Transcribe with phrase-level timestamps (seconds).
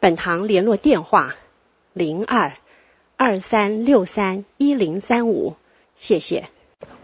[0.00, 1.34] 本堂联络电话：
[1.92, 2.54] 零二
[3.18, 5.56] 二三六三一零三五。
[5.98, 6.48] 谢谢。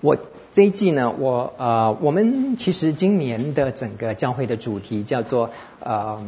[0.00, 0.16] 我
[0.54, 5.50] 这一季呢，我呃，我们其实今年的整个教会的主题叫做
[5.80, 6.24] 呃，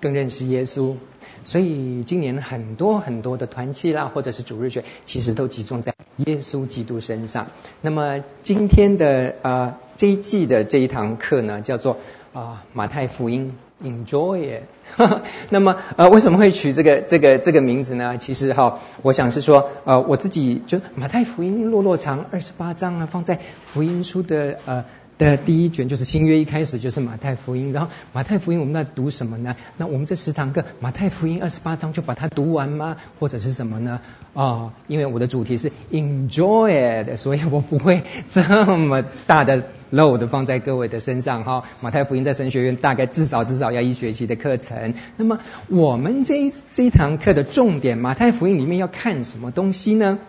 [0.00, 0.96] 更认识耶稣。
[1.44, 7.46] 所以今年很多很多的团契啦，或者是主日学，其实都集中在耶稣基督身上。
[7.82, 11.98] 那么今天的呃这一季的这一堂课呢，叫做
[12.32, 14.62] 啊、马太福音，Enjoy it。
[15.50, 18.16] 那么呃为什么会取这个这个这个名字呢？
[18.18, 23.38] 其实哈，我想是说呃我自己就马太福音落落长二十八章啊，放在
[23.72, 24.84] 福音书的呃。
[25.18, 29.56] 的第一卷就是新约，一开始就是马太福音，然后马太福音我们在读什么呢？
[29.76, 32.96] 那我们这十堂课马太福音二十八章就把它读完吗？
[33.18, 34.00] 或者是什么呢？
[34.32, 38.42] 哦，因为我的主题是 enjoy it，所以我不会这
[38.76, 41.64] 么大的 load 放在各位的身上哈。
[41.80, 44.94] 马太福音在神学院大概至少至少要一学期的课程。
[45.16, 50.20] 那么我们这一这一堂课的重点，马太福音里面要看什么东西呢？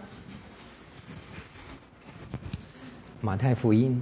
[3.22, 4.02] 马太福音。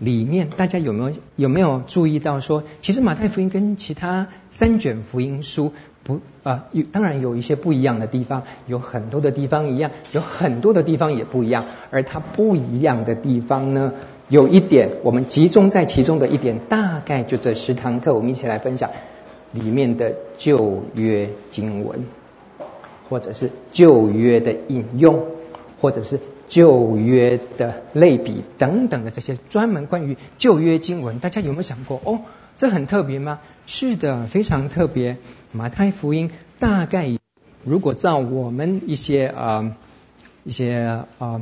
[0.00, 11.66] 里面大家有没有有没有注意到说，其实马太福音跟其他三卷福音书不啊，有、当然有一些不一样的地方，有很多的地方一样，有很多的地方也不一样。
[11.90, 13.92] 而它不一样的地方呢，
[14.30, 18.88] 有一点我们集中在其中的一点，大概就这十堂课，我们一起来分享
[19.52, 22.06] 里面的旧约经文，
[23.10, 25.26] 或者是旧约的引用，
[25.78, 26.18] 或者是。
[26.50, 31.98] 旧约的类比等等的这些专门关于旧约经文，大家有没有想过？
[32.04, 32.20] 哦，
[32.56, 33.40] 这很特别吗？
[33.66, 35.16] 是的，非常特别。
[35.52, 37.08] 马太福音大概
[37.64, 39.76] 如果照我们一些啊、
[40.44, 41.40] 一些啊、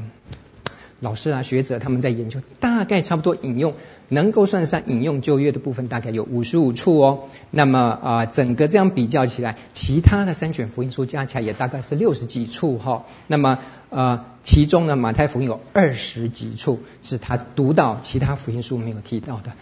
[1.01, 3.75] 老师啊学者他们在研究，大概差不多引用。
[4.09, 7.25] 能够算上引用旧约的部分，大概有五十五处哦。
[7.51, 13.59] 那么啊、整个这样比较起来，其他的三卷福音书加起来也大概是六十几处哈、那么
[13.91, 19.53] 呃，其中呢，马太福音有二十几处是他读到其他福音书没有提到的。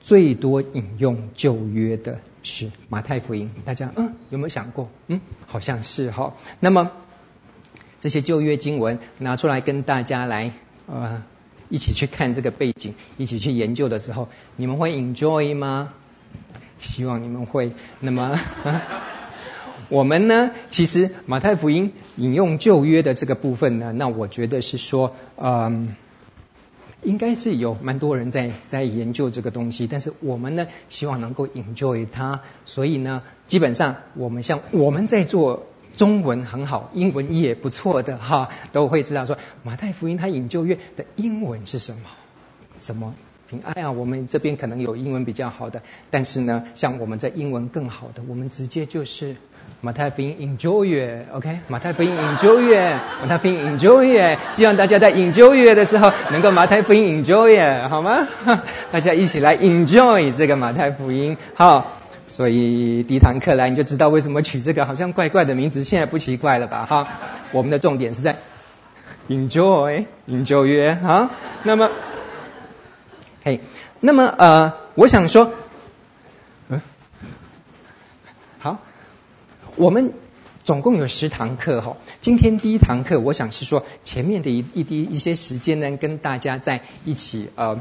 [0.00, 4.88] 最多引用旧约的是马太福音，大家嗯有没有想过？
[5.08, 6.90] 嗯，好像是哈、那么
[8.00, 10.52] 这些旧约经文拿出来跟大家来
[10.86, 11.22] 呃。
[11.70, 15.94] 一起去看这个背景，一起去研究的时候，你们会 enjoy 吗？
[16.78, 17.72] 希望你们会。
[18.00, 18.38] 那么，
[19.88, 20.50] 我们呢？
[20.68, 25.94] 其实马太福音引用旧约的这个部分呢，那我觉得是说，嗯，
[27.02, 35.66] 应该是有蛮多人在在研究这个东西，但是我们呢，希望能够 enjoy 它，所以呢，基本上我们像我们在做。
[35.96, 42.00] 中文很好，英文也不错的哈，都会知道说马太福音它引旧约的英文是什么？
[42.80, 43.14] 什么？
[43.64, 49.34] 哎呀，我们这边可能有英文比较好的，但是呢，像我们在英文更好的，我们直接就是
[49.80, 58.28] 马太福音 enjoy OK，马太福音 enjoy 马太福音 enjoy 希望大家在 enjoy 的时候能够马太福音 enjoy 好吗？
[58.92, 61.99] 大家一起来 enjoy 这个马太福音，好。
[62.30, 66.86] 所以第一堂课来你就知道为什么取这个好像怪怪的名字，现在不奇怪了吧？
[66.86, 67.08] 哈，
[67.50, 68.36] 我们的重点是在
[69.28, 71.28] enjoy enjoy 约哈。
[71.64, 71.90] 那么，
[73.42, 73.60] 嘿，
[73.98, 75.52] 那么呃，我想说，
[76.68, 76.80] 嗯，
[78.60, 78.78] 好，
[79.74, 80.12] 我们
[80.62, 81.96] 总共有十堂课哈。
[82.20, 87.80] 今天第一堂课，我想是说前面的一一滴一些时间呢，跟大家在一起呃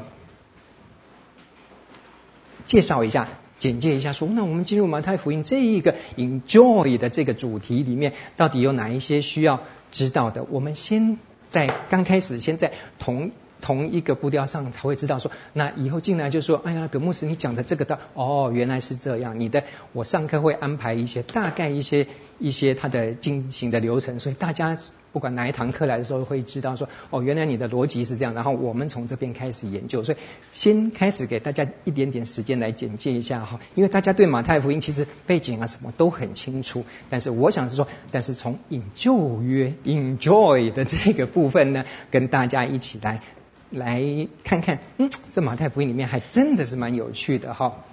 [2.65, 3.27] 介绍一下。
[3.59, 9.61] 简介一下说，那我们进入马太福音这一个 enjoy 的这个主题里面，到底有哪一些需要
[9.91, 10.45] 知道的？
[10.49, 19.37] 我们先在刚开始，先在同同一个步调上才会知道说，那以后进来就说，哎呀，葛牧师你讲的这个的，哦，原来是这样。
[19.37, 22.07] 你的我上课会安排一些大概一些
[22.39, 24.77] 一些它的进行的流程，所以大家。
[25.11, 28.35] 不管哪一堂课来的时候，会知道说，哦，原来你的逻辑是这样。
[28.35, 30.17] 然后我们从这边开始研究，所以
[30.51, 33.59] 先开始给大家一点点时间来简介一下哈。
[33.73, 43.23] 因为大家对马太福音其实背景啊什么都很清楚，但是我想是说，但是从引旧约 enjoy 的这个部分呢，跟大家一起来
[43.71, 47.83] 来看看，嗯，这马太福音里面还真的是蛮有趣的哈。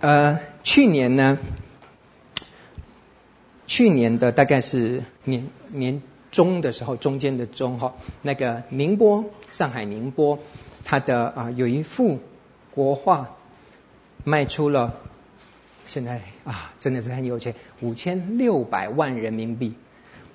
[0.00, 1.36] 呃，去年呢。
[3.70, 6.02] 去年的大概是年年
[6.32, 10.40] 中的时候，中间的中哈，那个宁波上海宁波，
[10.82, 12.18] 它的啊有一幅
[12.74, 13.36] 国画
[14.24, 14.94] 卖出了，
[15.86, 19.74] 现在啊真的是很有钱，五千六百万人民币，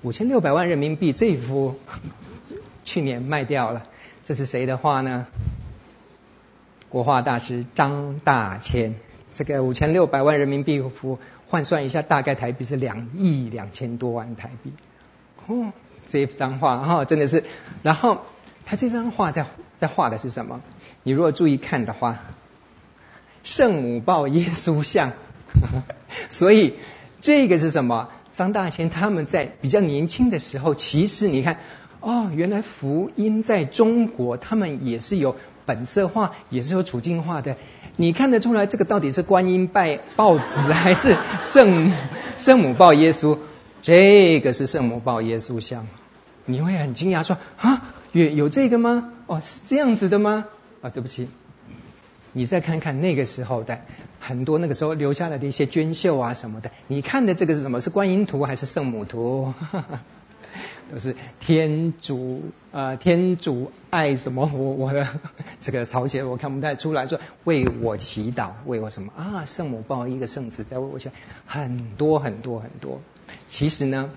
[0.00, 1.74] 五千六百万人民币这一幅
[2.86, 3.82] 去年卖掉了，
[4.24, 5.26] 这是谁的画呢？
[6.88, 8.94] 国画大师张大千，
[9.34, 11.18] 这个五千六百万人民币幅
[11.48, 14.72] 换算一下，大概台币是两亿两千多万台币。
[15.46, 15.72] 哦，
[16.06, 17.44] 这张画哈、哦、真的是，
[17.82, 18.22] 然后
[18.64, 19.46] 他这张画在
[19.78, 20.60] 在画的是什么？
[21.02, 22.18] 你如果注意看的话，
[23.44, 25.12] 圣母抱耶稣像，
[26.28, 26.74] 所以
[27.22, 28.10] 这个是什么？
[28.32, 31.58] 张大千他们在比较年轻的时候，其实你看
[32.00, 35.36] 哦，原来福音在中国，他们也是有。
[35.66, 37.56] 本色化也是有处境化的，
[37.96, 41.92] 你看得出来这个到底是观音拜抱子还是圣
[42.36, 43.38] 圣母抱耶稣？
[43.80, 45.86] 这个是圣母抱耶稣像，
[46.44, 47.82] 你会很惊讶说啊，
[48.12, 49.12] 有有这个吗？
[49.26, 50.44] 哦，是这样子的吗？
[50.82, 51.28] 啊，对不起，
[52.32, 53.80] 你再看看那个时候的
[54.20, 57.80] 很多那个时候留下来的一些绢绣啊什么的，你看的这个是什么？
[57.80, 59.54] 是观音图还是圣母图？
[60.92, 64.48] 都是天主、呃，天主爱什么？
[64.54, 65.06] 我我的
[65.60, 69.44] 这个朝鲜我看不太出来，说为我祈祷，为我什么啊？
[69.44, 71.12] 圣母抱一个圣子在为我祈祷，
[71.46, 73.00] 很多很多很多。
[73.50, 74.10] 其实呢，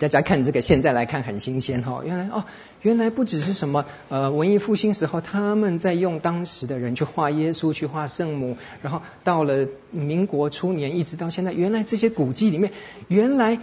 [0.00, 2.44] 大家看这个现在来看很新鲜哈，原来哦，
[2.82, 12.72] 原来不只是什么呃文艺复兴时候他们在用当时的人去画耶稣，去画圣母，然后到了民国初年一直到现在，原来这些古迹里面，
[13.06, 13.60] 原来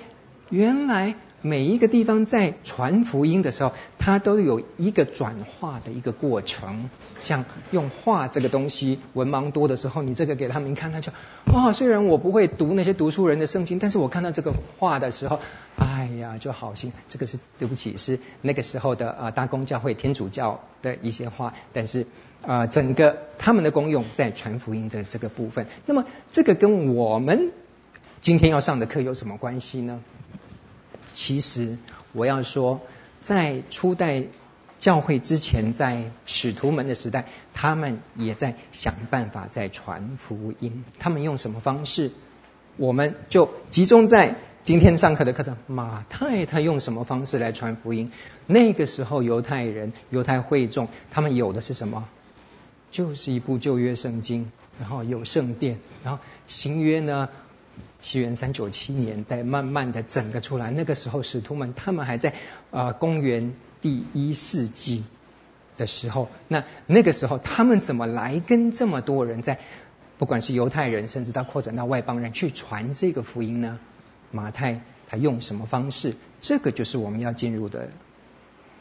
[0.50, 1.16] 原来。
[1.46, 6.90] 每一个地方在传福音的时候，它都有一个转化的一个过程。
[7.22, 11.12] 像用画这个东西，文盲多的时候，你这个给他们看，他就
[11.54, 15.40] 哇、虽然我不会读那些读书人的圣经，但是我看到这个画的时候，
[15.78, 16.92] 哎呀，就好心。
[17.10, 22.08] 这个是对不起，是那个时候的啊、大公教会天主教的一些画，但是
[22.42, 25.68] 啊、整个他们的功用在传福音的这个部分。
[25.86, 27.52] 那么这个跟我们
[28.22, 30.02] 今天要上的课有什么关系呢？
[31.16, 31.80] 其实
[32.12, 32.82] 我要说，
[33.22, 34.26] 在初代
[34.78, 40.84] 教会之前，在使徒们的时代，他们也在想办法在传福音。
[41.00, 42.12] 他们用什么方式？
[42.78, 44.36] 我们就集中在
[44.66, 45.58] 今天上课的课程。
[45.66, 48.12] 马太他用什么方式来传福音？
[48.46, 52.08] 那个时候犹太人、犹太会众，他们有的是什么？
[52.92, 57.30] 就是一部旧约圣经，然后有圣殿，然后新约呢？
[58.02, 60.72] 西元三九七年代，慢慢的整个出来。
[60.72, 62.34] 那个时候，使徒们他们还在
[62.72, 65.04] 呃公元第一世纪
[65.76, 69.60] 的时候，那那个时候他们怎么来跟这么多人在，
[70.18, 73.80] 不管是犹太人，甚至到扩展到外邦人去传这个福音呢？
[74.32, 76.16] 马太他用什么方式？
[76.42, 77.90] 这个就是我们要进入的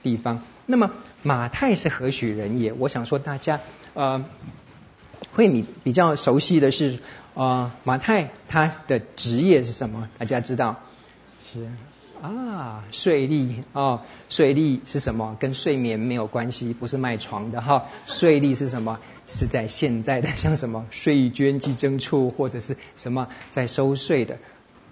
[0.02, 0.42] 地方。
[0.66, 0.90] 那么
[1.22, 2.72] 马太是何许人也？
[2.72, 3.60] 我想说大家
[3.94, 4.24] 呃
[5.34, 6.98] 会你比较熟悉的是。
[7.34, 10.08] 啊、呃，马太他的职业是什么？
[10.18, 10.78] 大家知道
[11.52, 11.68] 是
[12.22, 15.36] 啊，税吏哦，税吏是什么？
[15.40, 17.86] 跟睡眠没有关系，不是卖床的哈。
[18.06, 19.00] 税吏是什么？
[19.26, 24.38] 是在现在的 像什么税捐稽征处或者是什么在收税的。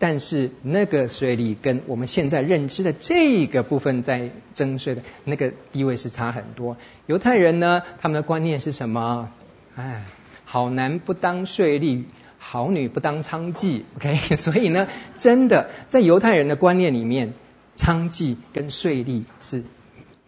[0.01, 6.77] 但是那个税吏跟我们现在认知的这个部分在征税的那个地位是差很多。
[7.07, 9.31] 犹太人呢，他们的观念是什么？
[9.77, 10.05] 哎，
[10.53, 12.05] 好男不当税吏。
[12.37, 14.15] 好女不当娼妓，OK？
[14.37, 17.33] 所以呢，真的在犹太人的观念里面，
[17.79, 19.65] 娼妓跟税吏是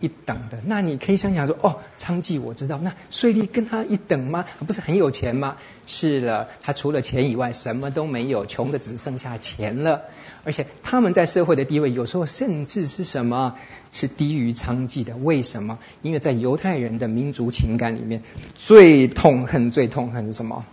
[0.00, 0.60] 一等的。
[0.66, 4.44] 那你可以想想说，哦，娼妓我知道，那税吏跟他一等吗？
[4.66, 5.56] 不是很有钱吗？
[5.86, 10.02] 是了，他除了钱以外什么都没有，穷的只剩下钱了。
[10.44, 13.56] 而且他们在社会的地位，有时候甚至是什么？
[13.92, 15.16] 是低于娼妓的。
[15.16, 15.78] 为什么？
[16.02, 18.22] 因为在犹太人的民族情感里面，
[18.54, 20.66] 最痛恨、最痛恨是什么？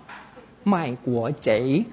[0.63, 1.85] 卖国贼，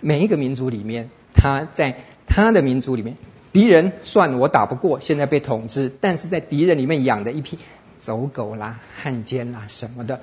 [0.00, 3.16] 每一个民族里面，他在他的民族里面，
[3.54, 7.56] 敌人算我打不过，现在被统治，但是在敌人里面养的一批
[7.98, 10.22] 走狗啦、汉奸啦什么的，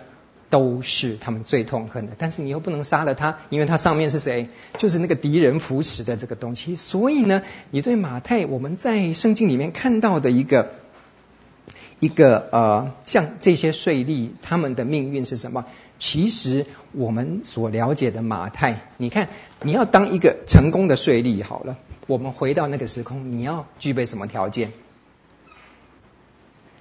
[0.49, 2.11] 都是他们最痛恨的。
[2.17, 4.49] 但是你又不能杀了他，因为他上面是谁？
[4.77, 6.75] 就是那个敌人扶持的这个东西。
[6.75, 10.73] 所以呢，你对马太我们在圣经里面看到的一个
[12.01, 15.65] 一个呃，像这些税吏，他们的命运是什么？
[15.99, 19.29] 其实我们所了解的马太，你看，
[19.61, 21.77] 你要当一个成功的税吏好了，
[22.07, 24.73] 我们回到那个时空，你要具备什么条件？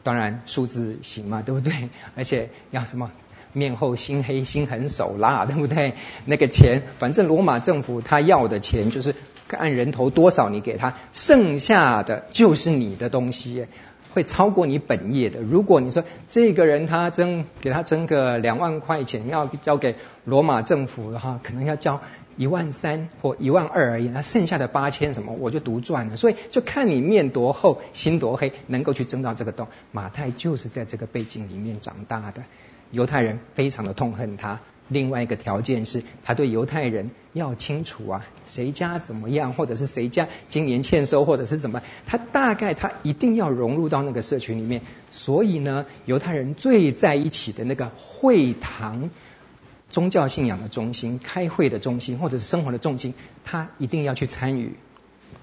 [0.02, 1.90] 当然数字行嘛，对不对？
[2.16, 3.10] 而且要什么
[3.52, 5.92] 面厚心黑、心狠手辣，对不对？
[6.24, 9.14] 那个钱，反正罗马政府他要的钱就是
[9.50, 13.66] 按人头多少你给他，剩下的就是你的东西，
[14.12, 15.40] 会超过你本业的。
[15.40, 22.00] 如果你说这个人他征给他征个两万块钱，要交给罗马政府的话，可能要交
[22.36, 26.16] 一万三或一万二而已，那剩下的八千什么我就独赚了。
[26.16, 29.68] 所以就看你面多厚，心多黑，能够去争到这个洞。
[29.92, 32.42] 马太就是在这个背景里面长大的，
[32.90, 34.60] 犹太人非常的痛恨他。
[34.90, 44.82] 另外一个条件是，他对犹太人要清楚啊，谁家怎么样，或者是谁家今年欠收，或者是怎么，他大概他一定要融入到那个社群里面。
[45.12, 49.10] 所以呢，犹太人最在一起的那个会堂，
[49.88, 54.74] 宗教信仰的中心、开会的中心，或者是生活的重心，他一定要去参与。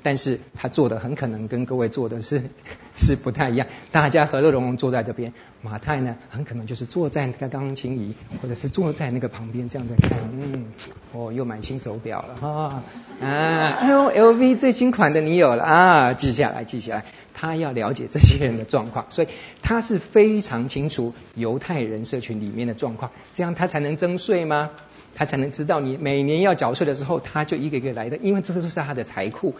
[0.08, 2.44] 但是他做的很可能跟各位做的是
[2.96, 3.68] 是不太一样。
[3.92, 10.18] 大家和乐融融坐在这边，马太呢很可能就是坐在那个钢琴椅，或者是坐在那个旁边这样在看。
[10.32, 10.68] 嗯，
[11.12, 12.84] 哦，又买新手表了哈
[13.22, 13.78] 啊！
[13.82, 17.04] 哎呦，LV 最新款的你有了啊，记下来，记下来。
[17.34, 19.28] 他要了解这些人的状况，所以
[19.62, 24.70] 他是非常清楚犹太人社群里面的状况，这样他才能征税吗？
[25.16, 29.56] 他才能知道你每年要缴税的时候，他就一个一个来的，因为这都是他的财库。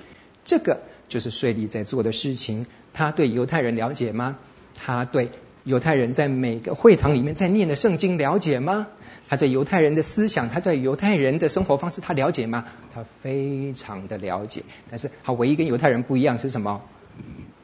[0.48, 2.66] 这个就是税吏在做的事情。
[2.94, 4.39] 他对犹太人了解吗？
[4.74, 5.30] 他对
[5.63, 8.88] 犹太人在每个会堂里面在念的圣经了解吗？
[9.30, 12.66] 他对犹太人的思想，他对犹太人的生活方式，他了解吗？
[12.96, 14.63] 他非常的了解。
[14.89, 16.82] 但是他唯一跟犹太人不一样是什么？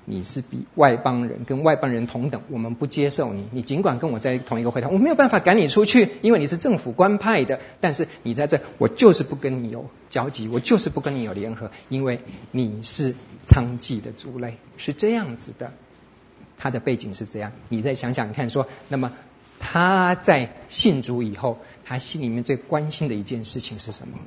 [0.05, 3.45] 你是比外邦人跟外邦人同等，我们不接受你。
[3.51, 7.60] 你尽管跟我在同一个会堂，我没有办法赶你出去，因为你是政府官派的。
[7.79, 12.19] 但是你在这，我就是不跟你有交集，我就是不跟你有联合，因为
[12.51, 13.15] 你是
[13.48, 15.72] 娼妓的族类，是这样子的。
[16.57, 19.12] 他的背景是这样，你再想想看，说，那么
[19.60, 24.17] 他在信主以后，他心里面最关心的一件事情是什么？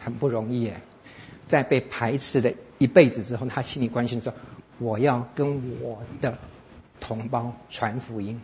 [0.00, 0.80] 很不容易耶。
[1.48, 4.34] 在被排斥的一辈子之后，他心里关心说
[4.78, 6.38] ：“我要跟我的
[7.00, 8.40] 同胞传福音。”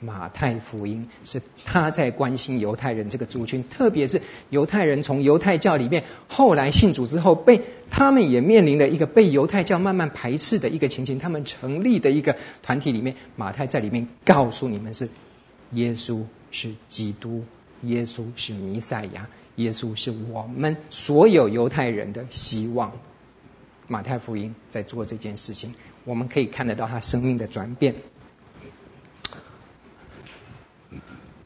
[0.00, 11.18] 马太福音是他在关心犹太人这个族群，特别是犹太人从犹太教里面后来信主之后，被他们也面临了一个被犹太教慢慢排斥的一个情形。
[11.18, 15.08] 他们成立的一个团体里面，马太在里面告诉你们是：
[15.72, 17.42] 耶稣是基督，
[17.82, 19.28] 耶稣是弥赛亚。
[19.58, 22.92] 耶稣是我们所有犹太人的希望。
[23.88, 25.74] 马太福音在做这件事情，
[26.04, 27.96] 我们可以看得到他生命的转变。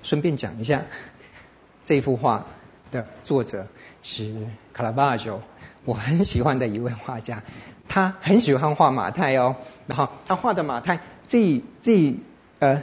[0.03, 0.83] 顺便讲一下，
[1.85, 2.47] 这幅画
[2.91, 3.69] 的作者
[4.03, 4.35] 是
[4.75, 5.41] 卡拉瓦乔，
[5.85, 7.43] 我很喜欢的一位画家。
[7.89, 12.17] 他很喜欢画马太哦，然后他画的马太，这这
[12.59, 12.83] 呃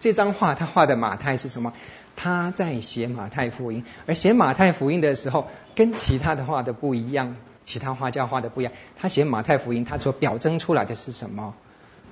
[0.00, 1.72] 这张画他画的马太是什么？
[2.16, 8.72] 他在写马太福音，而写马太福音的时候，跟其他的画的不一样，其他画家画的不一样。
[8.98, 11.54] 他写马太福音，他所表征出来的是什么？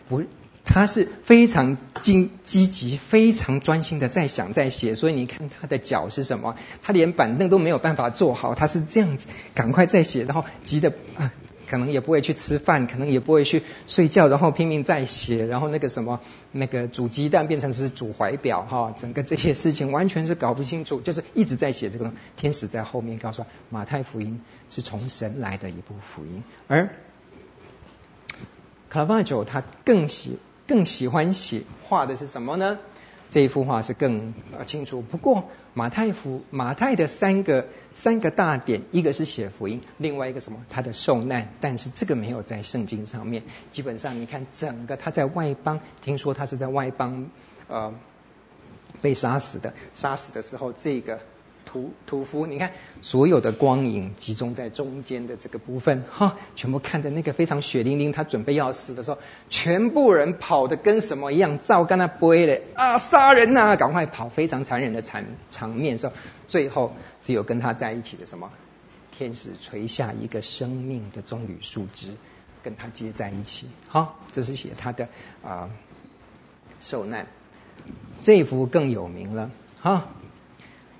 [0.08, 0.22] 不，
[0.64, 4.94] 他是非常积积极、非常专心的在想、在写。
[4.94, 6.54] 所以你看他的脚是什么？
[6.82, 11.32] 他连板凳都没有办法坐好，他是这样子，赶快在写，然后急的啊。
[11.74, 16.20] 可能也不会去吃饭，可能也不会去睡觉，然后拼命在写，然后那个什么
[16.52, 22.12] 那个煮鸡蛋变成是煮怀表哈，整个这些事情完全是搞不清楚，就是一直在写这个。
[22.36, 24.40] 天使在后面告诉他，马太福音
[24.70, 26.90] 是从神来的一部福音，而
[28.88, 30.38] 卡拉瓦乔他更喜
[30.68, 32.78] 更喜欢写画的是什么呢？
[33.34, 34.32] 这一幅画是更
[34.64, 35.02] 清楚。
[35.02, 40.64] 不过马太福马太的三个三个大点，一个是写福音，另外一个什么？
[40.70, 43.42] 他的受难，但是这个没有在圣经上面。
[43.72, 47.28] 基本上你看整个他在外邦，听说他是在外邦
[47.66, 47.92] 呃
[49.02, 51.18] 被杀死的，杀死的时候这个。
[51.64, 58.12] 屠屠夫，你看所有的光影集中在中间的这个部分，哈，全部看的那个非常血淋淋。
[58.12, 59.18] 他准备要死的时候，
[59.50, 66.12] 全部人跑的跟什么一样，照跟他背的啊，杀人呐、啊，赶快跑，非常残忍的场场面时候，
[66.46, 68.50] 最后只有跟他在一起的什么，
[69.16, 72.14] 天使垂下一个生命的棕榈树枝，
[72.62, 73.68] 跟他接在一起。
[73.88, 75.08] 哈，这是写他的
[75.42, 75.70] 啊、
[76.80, 77.26] 受难，
[78.22, 80.08] 这一幅更有名了，哈。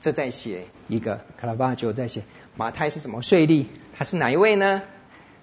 [0.05, 2.25] 这在写一个卡拉瓦乔在写
[2.57, 3.65] 马太是什么税吏？
[3.95, 4.83] 他是哪一位呢？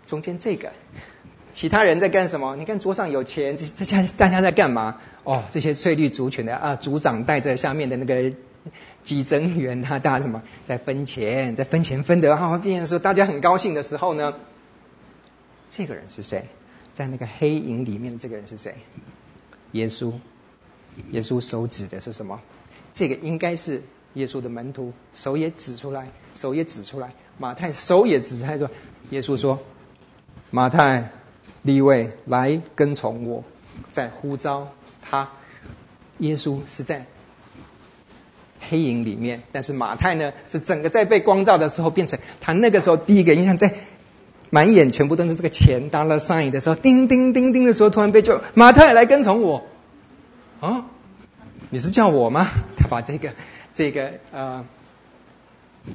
[0.06, 0.72] 中间这个，
[1.56, 2.56] 其他人在干什么？
[2.56, 5.02] 你看桌上有钱，这这家大家在干嘛？
[5.24, 8.36] 哦，这些税吏族群的啊，族长带着下面的那个
[9.02, 14.36] 稽征员，他大家什么在分钱，在分钱分得好好的时候，大家很高兴的时候呢，
[15.72, 16.46] 这个人是谁？
[16.94, 18.76] 在那个黑影里面的，这个人是谁？
[19.72, 20.14] 耶稣。
[21.10, 22.42] 耶稣手指的是什么？
[22.94, 23.82] 这个应该是。
[24.14, 28.70] 耶稣的门徒手也指出来，手也指出来，马太手也指出来说，
[29.10, 29.60] 耶稣说
[30.52, 31.12] ：“马太、
[31.62, 33.44] 利位来跟从我。”
[33.92, 34.68] 在呼召
[35.02, 35.30] 他，
[36.18, 37.06] 耶稣是在
[38.60, 43.74] 黑影里面，但是马太呢是整个在被光照的时候变成他那个时候第一个印象，在
[44.50, 49.64] 满眼全部都是这个钱当了上瘾的时候，叮叮叮叮的时候，突然被叫马太来跟从我，
[50.60, 50.86] 啊，
[51.70, 52.50] 你是叫我吗？
[52.76, 53.34] 他把这个
[53.74, 54.66] 这个呃。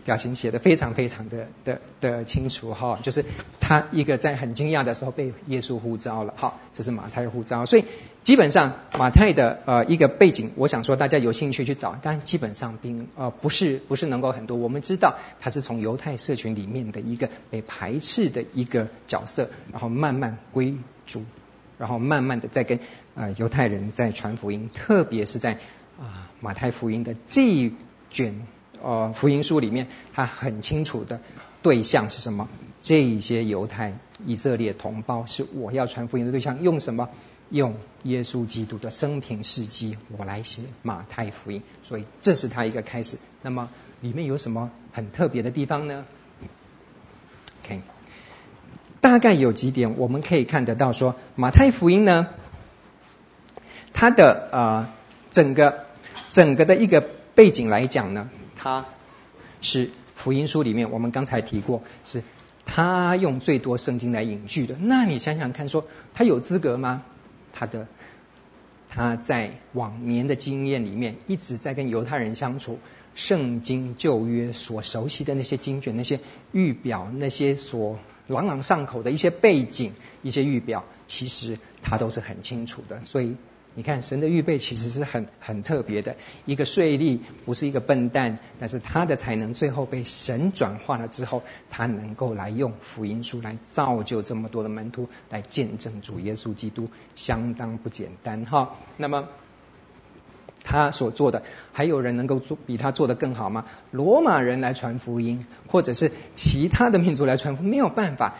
[0.04, 3.24] 表情写得非常非常的的的清楚哈，就是
[3.60, 7.84] 他一个在很惊讶的时候被耶稣呼召了，好，这是马太呼召，所以
[8.24, 20.74] 基本上马太的呃一个背景，我想说大家有兴趣去找，但基本上并呃不是不是能够很多，我们知道他是从犹太社群里面的一个被排斥的一个角色，然后慢慢归
[21.06, 21.22] 主，
[21.78, 22.80] 然后慢慢的在跟
[23.14, 25.58] 呃犹太人在传福音，特别是在
[25.98, 27.74] 啊、马太福音的这一
[28.10, 28.46] 卷。
[28.82, 31.20] 呃，福音书里面，他很清楚的
[31.62, 32.46] 对象是什么？
[32.82, 33.94] 这一些犹太
[34.26, 36.62] 以色列同胞是我要传福音的对象。
[36.62, 37.08] 用什么？
[37.48, 41.62] 用耶稣基督的生平事迹，我来写马太福音。
[41.84, 43.18] 所以这是他一个开始。
[43.40, 43.70] 那么
[44.02, 46.04] 里面有什么很特别的地方呢
[47.64, 47.80] ？OK，
[49.00, 52.28] 大概有几点我们可以看得到说，说马太福音呢，
[53.92, 54.88] 它的呃
[55.30, 55.85] 整个
[56.36, 57.00] 整个的一个
[57.34, 58.28] 背景来讲呢。
[58.56, 58.84] 他
[59.62, 62.22] 是福音书里面，我们刚才提过，是
[62.66, 64.76] 他用最多圣经来引据的。
[64.78, 67.04] 那你想想看说，说他有资格吗？
[67.54, 67.86] 他的
[68.90, 72.80] 他在往年的经验里面，一直在跟犹太人相处，
[73.14, 76.20] 圣经旧约所熟悉的那些经卷、那些
[76.52, 83.00] 预表、那些所朗朗上口的一些背景、一些预表，其实他都是很清楚的。
[83.06, 83.36] 所以。
[83.78, 86.16] 你看，神的预备其实是很很特别的。
[86.46, 98.76] 一个税吏不是一个笨蛋，但是他的才能最后被神转化了之后，他能够来用福音书来造就这么多的门徒，来见证主耶稣基督，相当不简单哈。
[98.96, 99.28] 那么
[100.64, 101.42] 他所做的，
[101.74, 103.66] 还有人能够做比他做的更好吗？
[103.90, 108.36] 罗马人来传福音，或者是其他的民族来传福音，没有办法。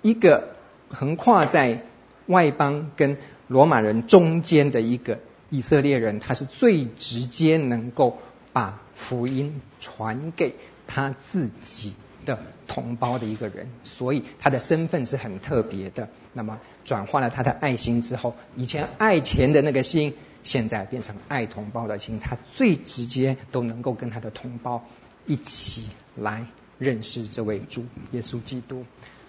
[0.00, 0.56] 一个
[0.88, 1.82] 横跨在
[2.26, 3.18] 外邦跟
[3.52, 8.16] 罗马人中间的一个以色列人，他是最直接能够
[8.54, 10.54] 把福音传给
[10.86, 11.92] 他自己
[12.24, 16.08] 的同胞的一个人，所以他的身份是很特别的。
[16.32, 24.86] 那么转化了他的爱心之后，以前爱钱的那个心，现在变成爱同胞的心，他最直接都能够跟他的同胞
[25.26, 26.46] 一起来
[26.78, 28.86] 认识这位主耶稣基督。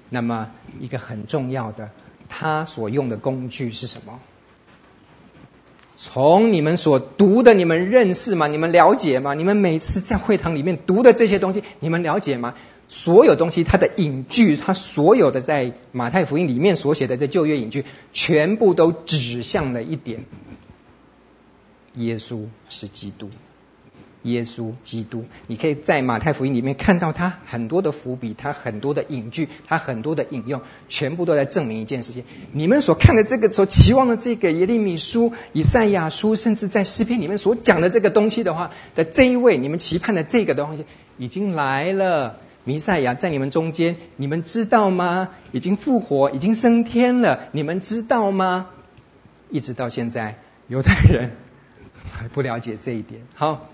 [0.09, 1.91] 那么一个很重要的。
[2.35, 4.19] 他所用的工具是什么？
[5.95, 8.47] 从你们所读的，你们认识吗？
[8.47, 9.35] 你们了解吗？
[9.35, 12.55] 你们每次在会堂里面读的这些东西，你们了解吗？
[12.89, 20.25] 所有东西，它的引句，它所有的在马太福音里面所写的这旧约引句，全部都指向了一点：
[21.93, 23.29] 耶稣是基督。
[24.23, 32.23] 耶稣基督，你可以在马太福音里面看到他很多的伏笔，他很多的引句，他很多的引用，全部都在证明一件事情。
[32.53, 40.85] 你们所看的这个，所期望的这个耶利米书、以赛亚书，甚至在诗篇里面所讲的这个东西的话的这一位，你们期盼的这个东西
[41.17, 45.29] 已经来了，弥赛亚在你们中间，你们知道吗？
[45.51, 48.67] 已经复活，已经升天了，你们知道吗？
[49.49, 51.31] 一直到现在，犹太人
[52.13, 53.21] 还不了解这一点。
[53.33, 53.69] 好。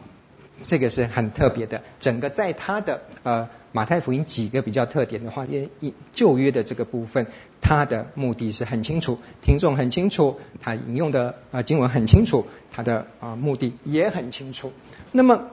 [0.66, 7.28] 这个是很特别的，整个在他的呃马太福音几个比较特点的话，因为旧约的这个部分，
[7.62, 14.74] 他的目的是很清楚，听众很清楚，他引用的呃经文很清楚，他的啊、目的也很清楚。
[15.12, 15.50] 那么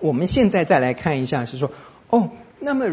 [0.00, 1.70] 我们现在再来看一下，是说
[2.08, 2.86] 哦，那么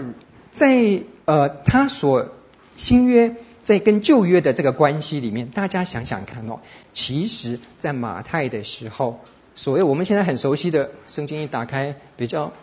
[0.51, 2.29] 在呃他所
[2.75, 6.59] 新约在跟旧约的这个关系里面，大家想想看哦，
[6.93, 9.19] 其实在马太的时候。
[9.57, 12.53] 所谓我们现在很熟悉的圣经一打开，比较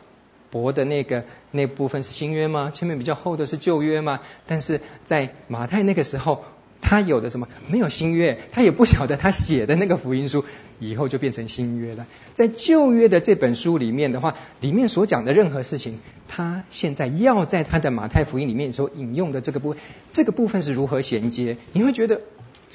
[0.51, 2.71] 薄的那个那部分是新约吗？
[2.73, 4.21] 前面比较厚的是旧约吗？
[4.47, 6.45] 但是在马太那个时候，
[6.81, 7.49] 他有的什么？
[7.67, 10.45] 没有新约，他也不晓得他写的那个福音书
[10.79, 12.07] 以后就变成新约了。
[12.35, 21.57] 在旧约的这本书里面的话，里面所讲的任何事情，他现在要在他的马太福音里面所引用的这个部分，这个部分是如何衔接？
[21.73, 22.21] 你会觉得？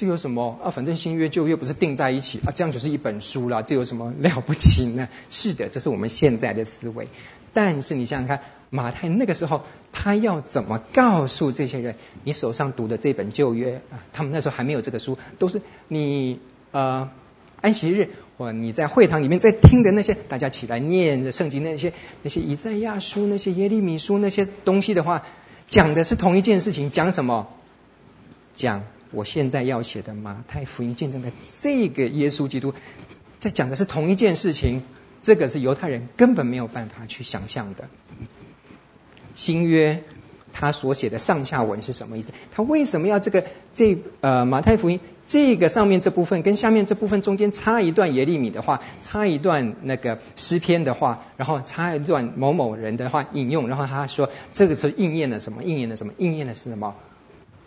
[0.00, 0.70] 这有什么啊？
[0.70, 3.62] 反正新约旧约不是定在一起啊，这样就是一本书了。
[3.62, 5.10] 这有什么 了不起呢？
[5.28, 7.08] 是的，这是我们现在的思维。
[7.52, 11.96] 但是你想想看，马太那个时候他要怎么告诉这些人？
[12.24, 17.10] 你手上读的这本旧约啊，他们那时候还没有这个书，都是你呃
[17.60, 18.08] 安息日，
[18.38, 25.26] 或你在会堂里面在听的那些，大家起来念着圣经那些那些以赛亚书、那些耶利米书那些东西的话，
[25.68, 27.48] 讲的是同一件事情，讲什么？
[28.54, 32.74] 讲我现在要写的马太福音见证的这个耶稣基督，
[33.38, 34.82] 在讲的是同一件事情，
[35.22, 37.88] 这个是犹太人根本没有办法去想象的。
[39.34, 40.02] 新约
[40.52, 42.32] 他所写的上下文是什么意思？
[42.52, 55.62] 他为什么要这个这呃马太福音这个上面这部分跟下面这部分中间插一段耶利米的话，插一段那个诗篇的话，然后插一段某某人的话引用，然后他说这个是应验了什么？
[55.62, 56.12] 应验了什么？
[56.18, 56.96] 应验的是什么？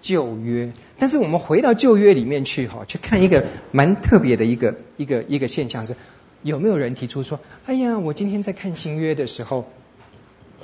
[0.03, 0.71] 旧约。
[0.99, 5.95] 但是我们回到旧约里面去哈，去看一个蛮特别的一个一个一个现象是，
[6.43, 9.65] 有没有人提出说，哎呀，我今天在看新约的时候。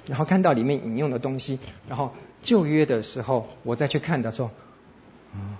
[0.07, 4.49] 然后看到里面引用的东西，然后旧约的时候，我再去看的时候，
[5.35, 5.55] 嗯，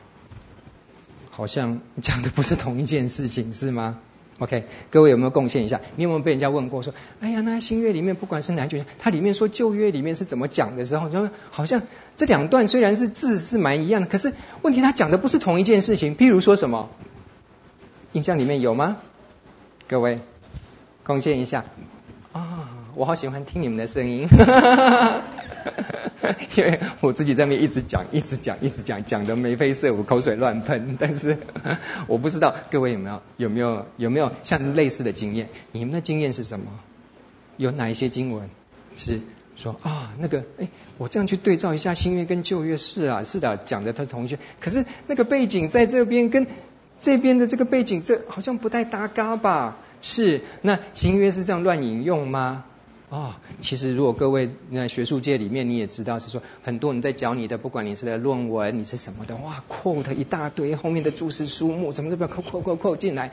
[1.29, 3.99] 好像讲的不是同一件事情，是吗
[4.39, 5.80] ？OK，各位有没有贡献一下？
[5.95, 11.84] 你有没有被人家问过说，哎呀，那新约里面不管是哪一句，它里面说旧约里面是怎么讲的时候，就好像
[12.17, 16.15] 这两段虽然是字是蛮一样的，可是问题它讲的不是同一件事情。
[16.15, 16.89] 譬如说什么？
[18.13, 18.97] 印象里面有吗？
[19.88, 20.19] 各位
[21.04, 21.65] 贡献一下
[22.32, 22.69] 啊。
[22.95, 24.28] 我好喜欢听你们的声音，
[26.55, 30.97] 因为我自己在那边一直讲，一直讲，一直讲，讲得眉飞色舞，口水乱喷。
[30.99, 31.38] 但是
[32.08, 35.49] 我不知道各位有没有有没有有没有像类似的经验？
[35.71, 36.65] 你们的经验是什么？
[37.58, 38.49] 有哪一些经文
[38.95, 39.21] 是
[39.55, 46.47] 说啊那个哎，我这样去对照一下新约跟旧约是啊是的，讲的他同学，可是那个背景在这边跟
[47.01, 49.77] 这边的这个背景这好像不太搭嘎吧？
[50.01, 52.63] 是那新约是这样乱引用吗？
[53.10, 63.32] 啊、哦，其实如果各位在学术界里面，你也知道是说，很多人在教你的，不管你是在论文，你是什么的，哇，quote 一大堆，后面的注释书目，什么都不要 quote quote quote quote 进来。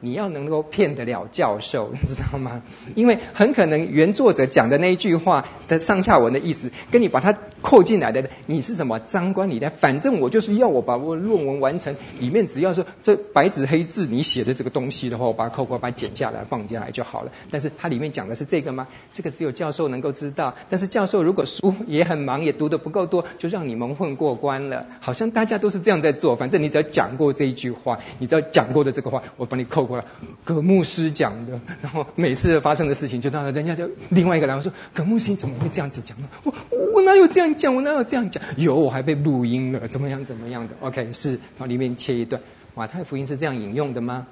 [0.00, 2.62] 你要能够骗得了教授，你知道吗？
[2.96, 9.68] 因为很可能原作者讲的那一句话的上下文的意思，跟你把它扣进来的，你是什么张冠李戴？
[9.68, 17.30] 反正我就是要我把我论文完成，里面只要说这白纸黑字你写的这个东西的话，我把它扣过，把它剪下来放进来就好了。
[17.50, 18.88] 但是它里面讲的是这个吗？
[19.12, 20.54] 这个只有教授能够知道。
[20.70, 24.86] 但是教授如果书也很忙，也读得不够多，就让你蒙混过关了。
[25.00, 29.89] 好像大家都是这样在做，反正你只要讲过这一句话，你只要讲过的这个话，我把你扣。
[29.90, 30.04] 过来
[30.44, 36.28] 葛牧师讲的， 然后每次发生的事情，就让人家就另外一个人说：“葛牧师你怎么会这样子讲呢？
[36.44, 36.54] 我
[36.94, 37.74] 我哪有这样讲？
[37.74, 38.42] 我哪有这样讲？
[38.56, 42.40] 有，我还被录音了，怎么样怎么样的？OK，是，然后里面切一段，
[42.74, 44.26] 马太福音是这样引用的吗？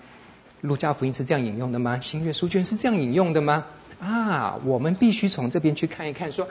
[0.61, 2.01] 路加福音是这样引用的吗？
[2.01, 3.67] 新约书卷是这样引用的吗？
[4.01, 6.49] 啊，我们必须从这边去看一看，说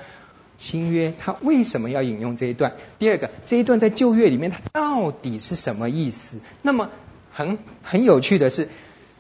[0.58, 2.74] 新约他为什么要引用这一段？
[3.00, 6.40] 第二个，这一段在旧约里面它到底是什么意思？
[6.62, 6.90] 那么
[7.32, 8.68] 很很有趣的是。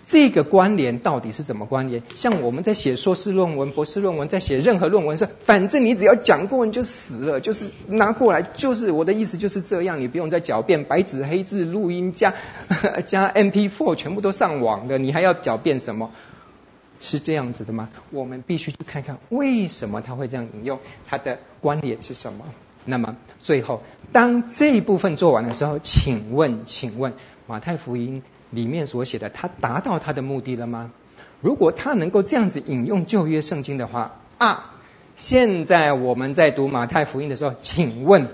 [0.10, 2.02] 这个关联到底是怎么关联？
[2.15, 12.34] 像我们在写硕士论文、博士论文，在写任何论文上，反正你只要讲过你就死了，就是拿过来，就是我的意思就是这样，你不用再狡辩，白纸黑字录音加
[13.06, 16.12] 加 MP4 全部都上网的，你还要狡辩什么？
[17.02, 17.89] 是这样子的吗？
[18.10, 22.46] 我们必须去看看为什么他会这样引用，它的关联是什么？
[22.86, 27.12] 那么最后，当这一部分做完的时候，请问，请问
[27.46, 28.24] 马太福音。
[28.50, 30.92] 里面所写的，他达到他的目的了吗？
[31.42, 34.74] 如果他能够这样子引用旧约圣经的话啊，
[35.16, 38.28] 现在我们在读马太福音的时候，请问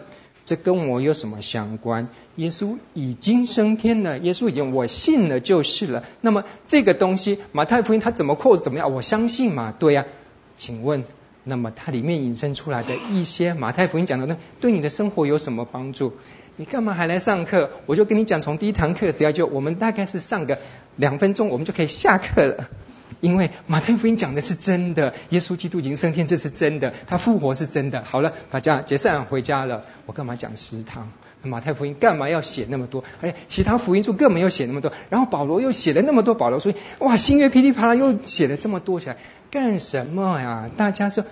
[0.46, 2.10] 这跟我有什么相关？
[2.36, 6.04] 耶稣已经升天了，耶稣已经我信了就是了。
[6.22, 8.92] 那么这个东西，马太福音它怎么扣怎么样？
[8.94, 10.12] 我相信嘛，对呀、啊。
[10.58, 11.04] 请问，
[11.44, 16.14] 那么它里面引申出来的一些马太福音讲的，那对你的生活有什么帮助？
[16.56, 17.72] 你干嘛还来上课？
[17.88, 20.60] 我就跟你讲，从第一堂课只要就我们大概是上个
[20.96, 22.70] 两分钟，我们就可以下课了。
[23.22, 28.04] 因为马太福音讲的是真的，耶稣基督已经升天，这是真的，他复活是真的。
[28.04, 29.82] 好了，大家解散回家了。
[30.06, 31.12] 我干嘛讲十堂？
[31.42, 33.04] 马太福音干嘛要写那么多？
[33.22, 34.94] 而且其他福音书更没有写那么多。
[35.10, 39.18] 然后保罗又写了那么多保罗书，哇，新约噼里啪啦又写了这么多起来，
[39.50, 40.70] 干什么呀？
[40.78, 41.26] 大家说。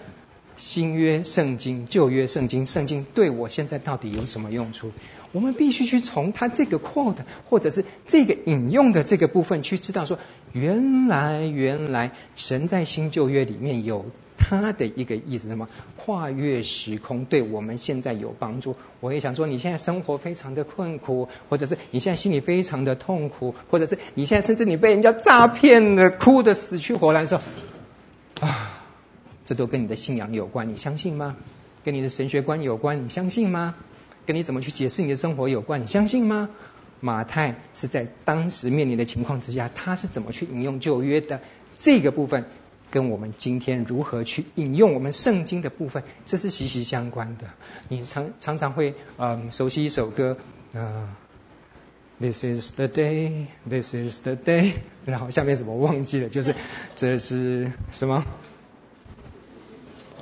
[0.61, 4.91] 新约圣经、旧约圣经，圣经对我现在到底有什么用处？
[5.31, 7.15] 我们必须去从他这个 quote
[7.49, 10.19] 或者是这个引用的这个部分去知道说，
[10.53, 14.05] 原来原来神在新旧约里面有
[14.37, 18.75] 他的一个意思，什么跨越时空，对我们现在有帮助。
[18.99, 27.41] 我也想说，你现在生活非常的困苦，或者是你现在心里非常的痛苦，或者是你现在甚至你被人家诈骗的，哭得死去活来的时候，
[28.47, 28.77] 啊。
[29.45, 31.35] 这都跟你的信仰有关，你相信吗？
[31.83, 33.75] 跟你的神学观有关，你相信吗？
[34.25, 36.49] 跟你怎么去解释你的生活有关，你相信吗？
[36.99, 41.41] 马太是在当时面临的情况之下，他是怎么去引用旧约的
[41.79, 42.45] 这个部分，
[42.91, 47.47] 跟我们今天如何去引用我们圣经的部分，这是息息相关的。
[47.89, 50.37] 你常常常会嗯熟悉一首歌，
[50.73, 51.09] 嗯
[52.19, 54.73] ，This is the day, this is the day，
[55.05, 56.53] 然后下面什么忘记了，就是
[56.95, 58.23] 这是什么？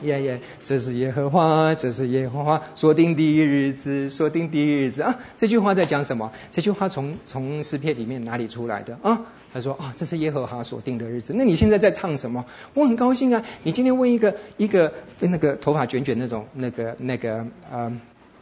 [0.03, 5.19] 耶耶，这是耶和华，这是耶和华所定的日子，所定的日子啊！
[5.38, 6.31] 这句话在讲什么？
[6.51, 9.21] 这句话从从诗篇里面哪里出来的啊？
[9.53, 11.33] 他说啊，这是耶和华所定的日子。
[11.35, 12.45] 那你现在在唱什么？
[12.73, 13.43] 我很高兴啊！
[13.63, 17.91] 你今天问一个一个那个头发卷卷那种那个那个啊。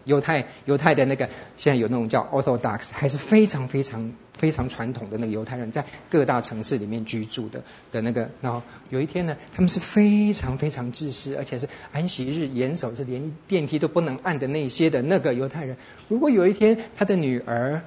[0.07, 8.29] 犹太犹太的那个，现在有那种叫 Orthodox，还是非常非常非常传统的那个犹太人，在各大城市里面居住的的那个。
[8.41, 15.75] 然后有一天呢，他们是非常非常自私，而且是安息日严守，是连电梯都不能按的那些的那个犹太人。
[16.07, 17.81] 如果有一天他的女儿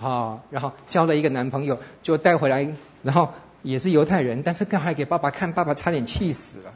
[0.00, 2.66] 啊，然后交了一个男朋友，就带回来，
[3.02, 6.72] 然后也是犹太人，但是刚还给爸爸看，爸爸差点气死了。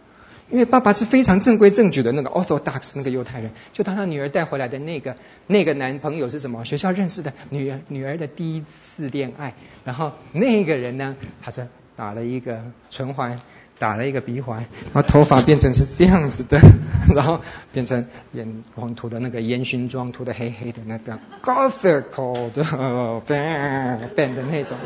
[0.51, 6.65] 因为爸爸是非常正规正矩的那个 Orthodox 那个犹太人，就当他女儿带回来的那个那个男朋友是什么？
[6.65, 13.41] 学校认识的女儿女儿的第一次恋爱，然后那个人呢，他是打了一个唇环，
[13.79, 14.59] 打了一个鼻环，
[14.93, 16.59] 然后头发变成是这样子的，
[17.15, 17.41] 然后
[17.73, 22.05] 变成眼光涂的那个烟熏妆，涂的黑黑的那个 Gothic
[22.53, 22.65] 的
[23.27, 24.77] band 的那种，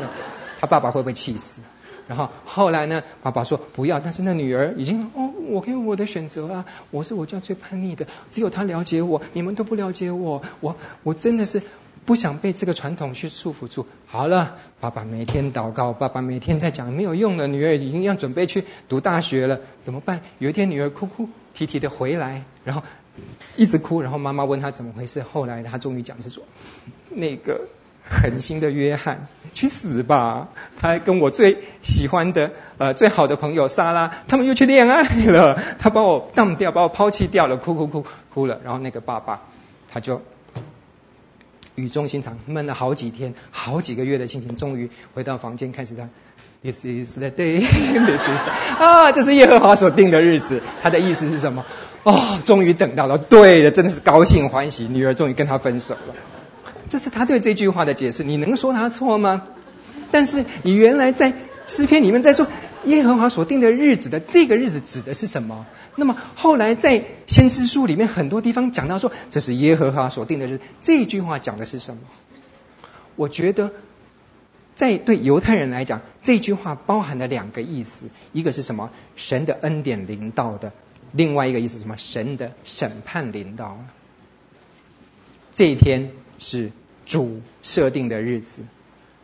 [0.59, 1.61] 他爸爸会不会气死？
[2.07, 11.63] 然后后来呢，爸爸说不要，但是那女儿已经哦，我可以我的选择啊，我是我家最叛逆的，只有她了解我，你们都不了解我，我我真的是
[12.05, 13.87] 不想被这个传统去束缚住。
[14.05, 20.21] 好了，爸爸每天祷告，爸爸每天在讲没有用的，女儿已经要准备去读大学了，怎么办？
[20.37, 22.83] 有一天女儿哭哭啼啼的回来，然后
[23.55, 26.43] 一直哭，然后妈妈问她怎么回事，后来她终于讲是说
[27.09, 27.61] 那个。
[28.07, 30.49] 狠心的约翰，去死吧！
[30.79, 35.59] 他跟我最喜欢的呃最好的朋友莎拉，他们又去恋爱了。
[35.79, 38.59] 他把我当掉，把我抛弃掉了，哭哭哭哭了。
[38.63, 39.41] 然后那个爸爸
[39.91, 40.21] 他就
[41.73, 46.07] 语重心长，闷了好几天，好几个月的心情，终于回到房间，开始他
[46.61, 50.61] This is the day, this is 啊，这是耶和华所定的日子。
[50.81, 51.65] 他的意思是什么？
[52.03, 56.15] 哦，终于等到了，对的，真的是高兴欢喜，女儿终于跟他分手了。
[56.89, 59.47] 这是他对这句话的解释，你能说他错吗？
[60.11, 61.33] 但是你原来在
[61.67, 62.47] 诗篇里面在说
[62.85, 65.65] 耶和华所定的日子的这个日子指的是什么？
[65.95, 72.01] 那么后来在先知书里面很多地方讲到说这是耶和华所定的日子，这句话讲的是什么？
[73.15, 73.71] 我觉得
[74.75, 78.91] 在对犹太人来讲，这句话包含了两个意思，一个是什么？
[79.15, 80.71] 神的恩典临到的，
[81.11, 81.97] 另外一个意思什么？
[81.97, 83.79] 神的审判临到了
[85.53, 86.11] 这一天。
[86.39, 86.71] 是
[87.05, 88.63] 主设定的日子，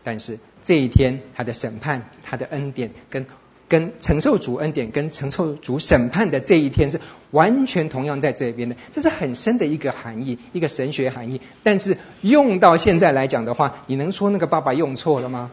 [0.04, 3.26] 但是这一天他的审判、他的恩典跟
[3.67, 7.00] 跟承受主恩典跟承受主审判的这一天是
[7.32, 11.39] 完全同样在这边的，这是很深的一个含义，一个神学含义。
[11.63, 15.52] 但是用到现在来讲的话，你能说那个爸爸用错了吗？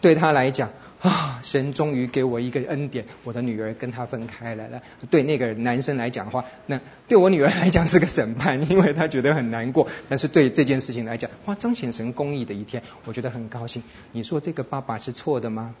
[0.00, 0.70] 对他来讲。
[1.00, 1.40] 啊！
[1.42, 4.82] 神终于给我一个恩典，我的女儿跟他分开来了。
[5.10, 9.88] 对那个男生来讲的话，那对我女儿来讲是个审判，因为她觉得很难过。
[10.10, 13.82] 但是对这件事情来讲，哇，彰显神公义的一天，我觉得很高兴。
[14.12, 15.74] 你说这个爸爸是错的吗？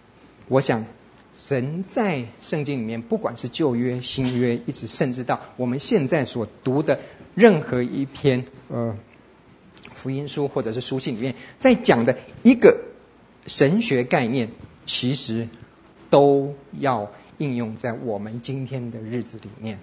[0.48, 0.86] 我想，
[1.34, 6.98] 神在圣经里面，不管是旧约、新约，一直甚至到我们现在所读的
[7.34, 8.96] 任何一篇呃
[9.92, 12.78] 福音书或者是书信里面，在讲的一个
[13.46, 14.48] 神学概念。
[14.90, 15.46] 其实
[16.10, 19.78] 都要应用在我们今天的日子里面，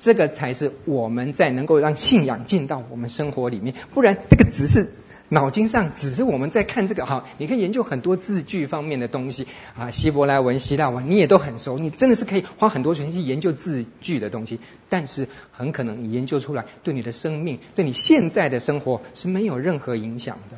[0.00, 3.76] 这个才是我们在能够让信仰进到我们生活里面。
[3.94, 4.92] 不然，这个只是
[5.28, 7.24] 脑筋上，只是我们在看这个哈。
[7.38, 9.46] 你可以研究很多字句方面的东西
[9.78, 11.78] 啊，希伯来文、希腊文，你也都很熟。
[11.78, 14.58] 你真的是可以花很多时间去研究字句的东西，
[14.88, 20.56] 但是很可能你研究出来，对你的生命，对你现在的生活是没有任何影响的。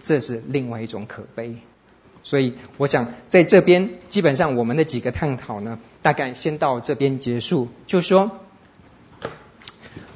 [0.00, 1.56] 这是另外一种可悲。
[2.24, 7.68] 所以，我想在这边基本上我们的几个探讨呢，大概先到这边结束。
[7.86, 8.30] 就说，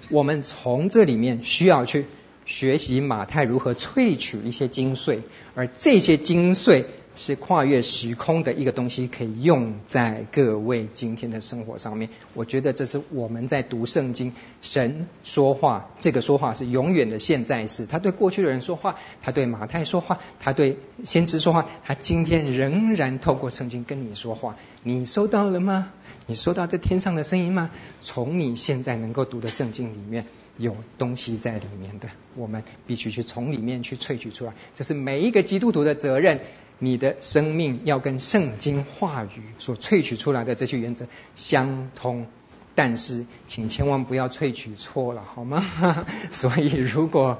[0.08, 2.06] 我们从这里面需要去
[2.44, 5.18] 学习马太如何萃取一些精髓，
[5.54, 6.84] 而这些精髓。
[7.16, 12.10] 是跨越时空的一个东西，可以用在各位今天的生活上面。
[12.34, 17.86] 我觉得这是我们在读圣经，神说话，这个说话是永远的现在式。
[17.86, 24.56] 他对过去的人说话，他对马太说话，他对先知说话，他今天仍然透过圣经跟你说话。
[24.82, 25.90] 你收到了吗？
[26.26, 27.70] 你收到这天上的声音吗？
[28.02, 30.26] 从你现在能够读的圣经里面，
[30.58, 34.52] 有东西在里面的，我们必须去从里面去萃取出来。
[34.74, 36.40] 这是每一个基督徒的责任。
[36.78, 42.26] 你的生命要跟圣经话语所萃取出来的这些原则相通，
[42.74, 45.64] 但是请千万不要萃取错了，好吗？
[46.30, 47.38] 所以如果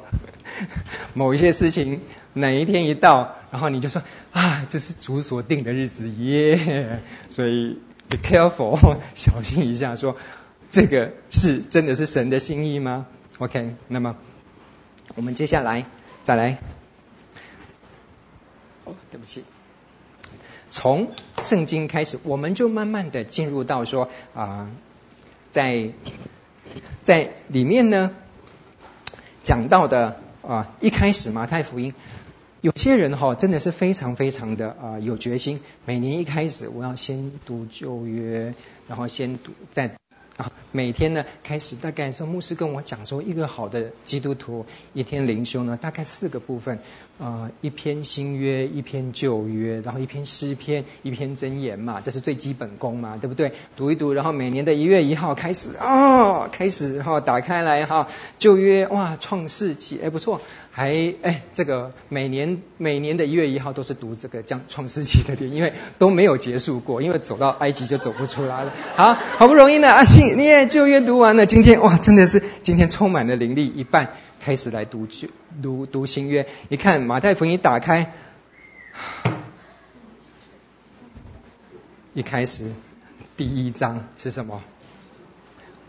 [1.13, 2.01] 某一些事情
[2.33, 10.17] 哪一天一到，然后你就说啊，这是主所定的日子耶 所以 be careful， 小心一下，说
[10.71, 13.07] 这个是真的是神的心意吗
[13.39, 14.17] ？OK，那么
[15.15, 15.85] 我们接下来
[16.25, 16.59] 再来。
[18.87, 19.45] 哦，对不起。
[20.71, 21.09] 从
[21.43, 24.71] 圣经开始，我们就慢慢的进入到说啊、
[25.51, 25.91] 在
[27.03, 28.15] 在里面呢
[29.43, 31.95] 讲到的啊、一开始马太福音，
[32.61, 38.55] 有些人哈、真的是非常非常的啊、有决心，每年一开始我要先读旧约，
[38.89, 39.91] 然后先读再。
[40.37, 46.79] 啊，每天呢开始大概说，牧师跟我讲说，一个好的基督徒一天灵修呢，大概四个部分，
[47.19, 53.53] 呃，一篇新约，一篇旧约，然后一篇诗篇，一篇箴言嘛，这是最基本功嘛，对不对？
[53.77, 60.41] 读一读，然后每年的一月一号开始哦，开始哈、哦、打开来哈，旧约哇，创世纪哎不错。
[60.71, 68.75] 还哎，这个每年每年的一月一号都是读这个讲创世纪的点，因为都没有结束过，因为走到埃及就走不出来了。
[68.95, 74.11] 好，好不容易呢，啊，信你也旧约读完了，今天哇，真的是今天充满了灵力，一半
[74.47, 75.09] 开始来读
[75.61, 76.47] 读读新约。
[76.69, 78.13] 一看马太福音打开，
[82.15, 82.71] 一开始
[83.37, 84.63] 第一章是什么？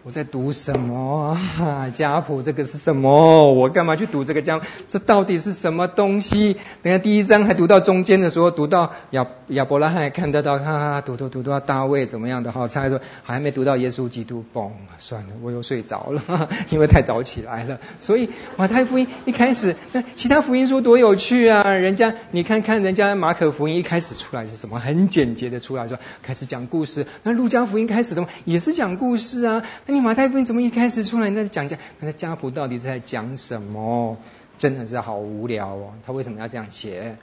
[0.08, 1.89] 我在读什么啊？
[1.93, 3.52] 家谱这个是什么？
[3.52, 4.62] 我干嘛去读这个家？
[4.88, 6.56] 这到底是什么东西？
[6.82, 12.54] 等下第一章还读到中间的时候，读到亚亚伯拉罕看得到，哈哈，读读读读到大卫怎么样的？
[12.54, 17.78] 好，猜说还没读到耶稣基督，嘣，算了，我又睡着了， 因为太早起来了。
[18.00, 21.74] 所以马太福音一开始，那其他福音书多有趣啊！
[21.74, 24.80] 人家你看看人家马可福音一开始出来是什么？
[24.80, 27.06] 很简洁的出来说，开始讲故事。
[27.24, 29.63] 那路加福音开始的嘛，也是讲故事啊。
[29.86, 34.17] 那马太福音怎么一开始出来在讲讲那个家谱到底在讲什么？
[34.57, 35.93] 真的是好无聊哦！
[36.03, 37.17] 他为什么要这样写？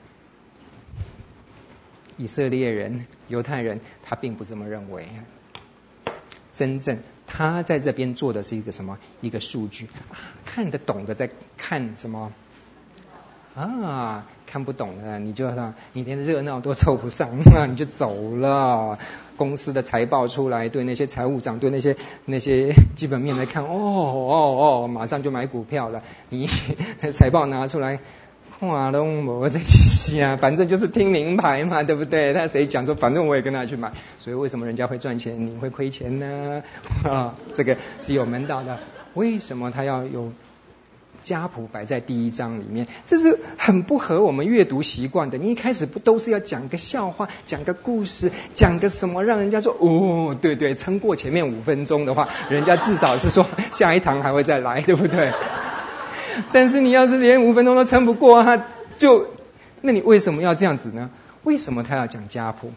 [2.16, 5.08] 以色列人、犹太人，他并不这么认为。
[6.52, 8.98] 真正他在这边做的是一个什么？
[9.20, 10.14] 一个数据啊，
[10.46, 12.32] 看得懂的在看什么？
[13.56, 19.00] 啊，看不懂的你就让你连热闹都凑不上，那你就走了。
[19.37, 26.03] 公司的财报出来，对那些财务长，对那些 那些基本面来看，哦哦哦，马上就买股票了。
[26.29, 26.49] 你
[27.12, 27.99] 财报拿出来，
[28.61, 32.33] 哇龙我这些啊， 反正就是听名牌嘛，对不对？
[32.33, 33.92] 那谁讲说，反正我也跟他去买。
[34.18, 36.62] 所以为什么人家会赚钱，你会亏钱呢？
[37.05, 38.79] 啊，这个是有门道的。
[39.14, 40.33] 为什么他要有？
[41.24, 45.38] 家谱摆在第一章里面，这是很不合我们阅读习惯的。
[45.38, 55.32] 你一开始不都是要讲个笑话，讲个故事，讲个什么，让人家说哦，对对，撑过前面五分钟的话，人家至少是说下一堂还会再来，对不对？
[56.52, 58.62] 但是你要是连五分钟都撑不过，他
[58.98, 59.32] 就，
[59.80, 61.10] 那你为什么要这样子呢？
[61.42, 62.72] 为什么他要讲家谱？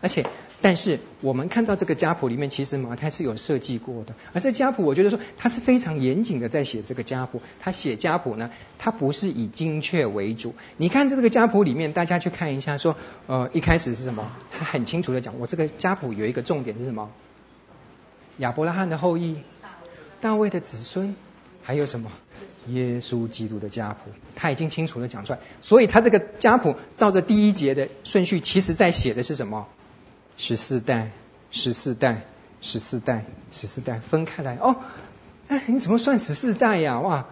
[0.00, 0.26] 而且。
[0.64, 4.14] 但是我们看到这个家谱里面，其实马太是有设计过的。
[4.32, 7.42] 而这家谱，我觉得说他是非常严谨的在写这个家谱。
[7.60, 10.54] 他写家谱呢，他不是以精确为主。
[10.78, 12.96] 你看这个家谱里面，大家去看一下，说
[13.26, 14.32] 呃一开始是什么？
[14.50, 17.10] 他很清楚的讲，我这个家谱有一个重点是什么？
[18.38, 19.36] 亚伯拉罕的后裔，
[20.22, 21.14] 大卫的子孙，
[21.62, 22.10] 还有什么？
[22.68, 25.40] 耶稣基督的家谱，他已经清楚的讲出来。
[25.60, 29.68] 所以他这个家谱照着第一节的顺序，其实在写的是什么？
[30.36, 31.10] 十四代，
[31.50, 32.22] 十四代，
[32.60, 34.76] 十四代，十四代分开来哦。
[35.48, 37.00] 哎，你怎么算十四代呀？
[37.00, 37.26] 哇，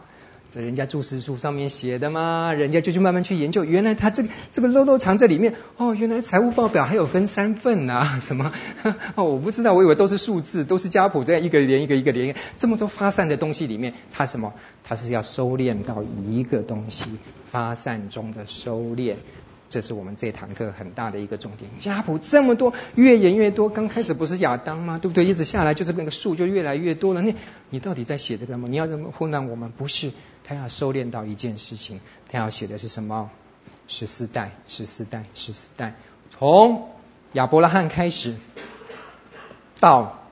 [0.50, 3.64] 这人家注释书上面写的嘛，人家就去慢慢去研究。
[3.64, 5.94] 原来他这个这个漏漏藏在里面哦。
[5.94, 8.20] 原来财务报表还有分三份呐？
[8.20, 8.52] 什么？
[9.16, 12.36] 哦，我不知道，我以为都是数字，都是家谱这样一个连一个一个连。
[12.58, 14.52] 这么多发散的东西里面，他什么？
[14.84, 17.06] 他是要收敛到一个东西，
[17.50, 19.16] 发散中的收敛。
[19.72, 21.70] 这是我们这堂课很大的一个重点。
[21.78, 23.70] 家谱这么多，越演越多。
[23.70, 24.98] 刚开始不是亚当吗？
[24.98, 25.24] 对不对？
[25.24, 27.22] 一直下来就是那个数就越来越多了。
[27.22, 27.34] 那
[27.70, 28.68] 你到底在写这个吗？
[28.68, 29.72] 你要怎么混乱我们？
[29.72, 30.12] 不是，
[30.44, 32.00] 他要收敛到一件事情。
[32.30, 33.30] 他要写的是什么？
[33.88, 35.94] 十四代，十四代，十四代，
[36.28, 36.90] 从
[37.32, 38.34] 亚伯拉罕开始
[39.80, 40.28] 到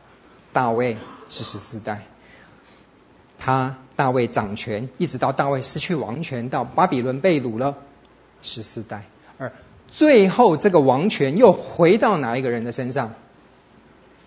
[0.53, 0.99] 大卫
[1.31, 2.03] 是十四代。
[3.39, 7.79] 他大卫掌权，一直到大卫失去王权，到巴比伦被掳了，
[8.43, 9.07] 十四代。
[9.41, 9.53] 而
[9.89, 13.15] 最后，这个王权又回到哪一个人的身上？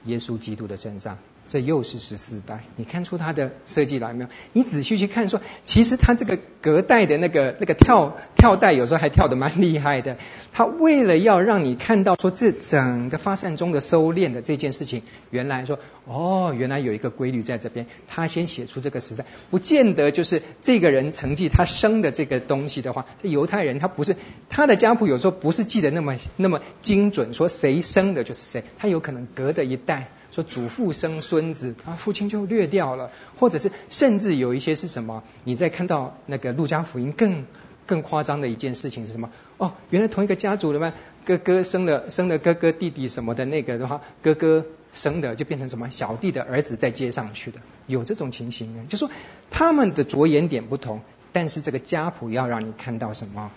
[0.05, 1.19] 耶稣基督的身上，
[1.53, 4.29] 这又是十四代，你看出它的设计来没有？
[4.53, 10.17] 你仔细去看说，其实它这个隔代的那个那个跳跳带，有时候还跳得蛮厉害的。
[10.51, 17.85] 它为了要让你看到说，这整个发散中的收敛的这件事情，原来说哦，原来有一个规律在这边。
[18.07, 24.15] 他先写出这个时代，不见得就是这个人成绩他生的这个东西的话，这犹太人他不是
[24.49, 30.09] 他的家谱，有时候不是记得那么那么精准，说谁生的就是谁，他有可能隔的一代。
[30.33, 35.23] 说祖父生孙子，啊，父亲就略掉了，或者是甚至有一些是什么？
[35.43, 37.45] 你再看到那个路加福音更
[37.85, 39.29] 更夸张的一件事情是什么？
[39.57, 40.91] 哦，原来同一个家族的嘛，
[41.23, 48.85] 哥哥生了生了哥哥弟弟什么的那个的话，哥哥生的就变成什么小弟的儿子再接上去的，有这种情形呢？
[48.89, 49.11] 就说
[49.51, 53.51] 他们的着眼点不同，但是这个家谱要让你看到什么？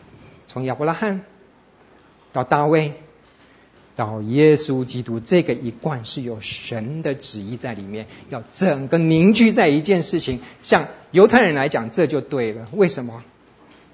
[0.46, 1.22] 从亚伯拉罕
[2.34, 2.92] 到大卫。
[3.96, 10.40] 到耶稣基督这个一贯是有神的旨意在里面，要整个凝聚在一件事情。
[10.62, 12.68] 像犹太人来讲，这就对了。
[12.72, 13.24] 为什么？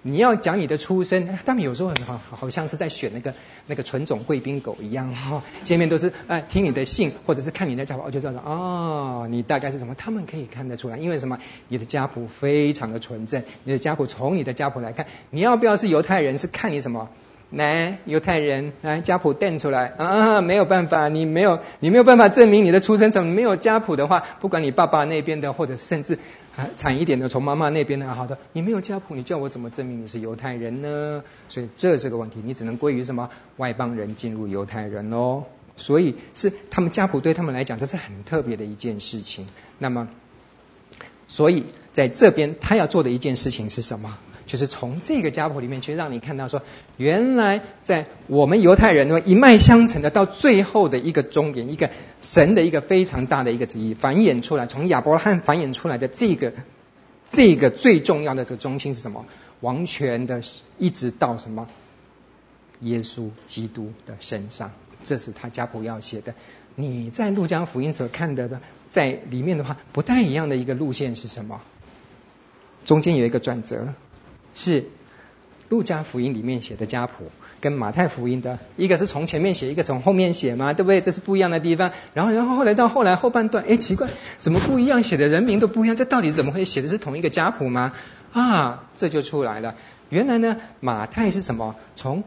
[0.05, 3.35] 你要讲你的出身，他们有时候很好，好像是在选那个
[3.69, 9.95] 那个纯种贵宾狗一样哈、见面都是哎，听你的姓，或者是看你的家谱，就知道哦，你大概是什么？
[9.95, 11.39] 他们可以看得出来，因为什么？
[11.69, 17.09] 你的家谱非常的纯正，你的家谱从你的家谱来看，你要不要是犹太人，是看你什么？
[17.53, 20.41] 来，犹太人来家谱垫出来啊！
[20.41, 23.27] 没有办法，你没有，你没有办法证明你的出生层。
[23.27, 26.19] 没有家谱的话，不管你爸爸那边的，或者甚至
[26.57, 31.23] 啊惨一点的，从妈妈那边的，好的，你没有家谱，你叫我怎么证明你是犹太人呢？
[31.51, 33.29] 所以这是个问题，你只能归于什么
[33.59, 35.45] 外邦人进入犹太人哦。
[35.77, 39.47] 所以是他们家谱对他们来讲，这是很特别的一件事情。
[39.79, 40.09] 那么，
[41.29, 44.17] 所以在这边他要做的一件事情是什么？
[44.47, 46.63] 就是从这个家谱里面去让你看到说，
[46.97, 51.91] 原来在我们犹太人那么一脉相承的，到最后的一个终点，一个
[52.21, 56.53] 神的一个非常大的一个旨意繁衍出来，从亚伯拉罕繁衍出来的这个
[57.31, 59.25] 这个最重要的这个中心是什么？
[59.61, 60.43] 王权的，
[60.79, 61.69] 一直到什么？
[62.81, 64.73] 耶稣基督的身上，
[65.05, 66.35] 这是他家谱要写的。
[66.75, 71.61] 你在路加福音所看的的，在里面的话，不太一样的一个路线是什么？
[72.85, 73.95] 中间有一个转折。
[74.55, 74.85] 是
[75.69, 77.31] 路加福音里面写的家谱，
[77.61, 81.01] 跟马太福音的一个是从前面写，一个从后面写嘛，对不对？
[81.01, 81.93] 这是不一样的地方。
[82.13, 85.03] 然后，然后后来到后来后半段，哎，奇怪，怎么不一样？
[85.03, 87.93] 写的人名都不一样，这到底怎么会写的是同一个家谱吗？
[88.33, 89.75] 啊，这就出来了。
[90.11, 91.75] 原来呢，马太是什么？
[91.95, 92.25] 从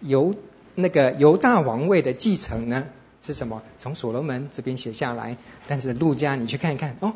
[0.00, 0.34] 犹
[0.74, 2.84] 那个犹大王位的继承呢，
[3.22, 3.62] 是什么？
[3.78, 5.38] 从所罗门这边写下来。
[5.66, 7.14] 但是路加，你去看一看哦。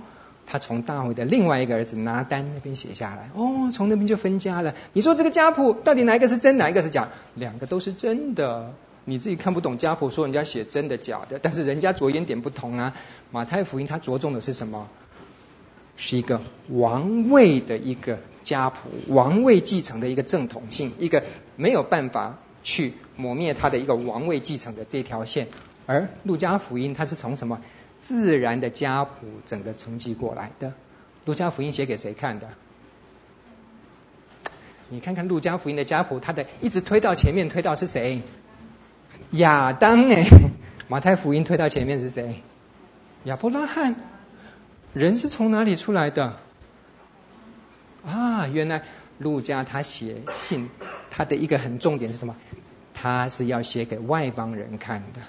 [0.50, 4.74] 他从大卫的另外一个儿子拿单那边写下来，哦，从那边就分家了。
[4.94, 7.08] 你说这个家谱到底哪一个是真，哪一个是假？
[7.36, 8.74] 两个都是真的。
[9.04, 12.94] 你自己看不懂家谱，说人家写真的假的，但是人家着眼点不同啊。
[13.30, 14.88] 马太福音它着重的是什么？
[15.96, 21.22] 是一个王位的一个家谱，王位继承的一个正统性，一个
[21.54, 25.46] 没有办法去磨灭他的一个王位继承的这条线。
[25.86, 27.60] 而路加福音它是从什么？
[28.10, 29.12] 自然的家谱
[29.46, 30.72] 整个承继过来的，
[31.26, 32.48] 路加福音写给谁看的？
[34.88, 38.22] 你看看路加福音的家谱，他的一直推到前面，推到是谁？
[39.30, 40.24] 亚当哎，
[40.88, 42.42] 马太福音推到前面是谁？
[43.22, 43.94] 亚伯拉罕。
[44.92, 46.36] 人是从哪里出来的？
[48.04, 48.82] 啊，原来
[49.18, 50.68] 路加他写信，
[51.12, 52.34] 他的一个很重点是什么？
[52.92, 55.20] 他是要写给外邦人看的。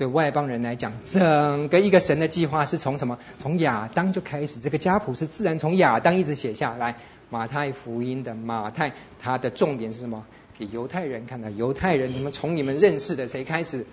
[0.00, 3.18] 对外邦人来讲，整个一个神的计划是从什么？
[3.36, 6.96] 从亚当就开始，这个家谱是自然从亚当一直写下来。
[7.28, 10.24] 马太福音的马太，他的重点是什么？
[10.58, 11.50] 给犹太人看的。
[11.50, 13.84] 犹太人，你们从你们认识的谁开始？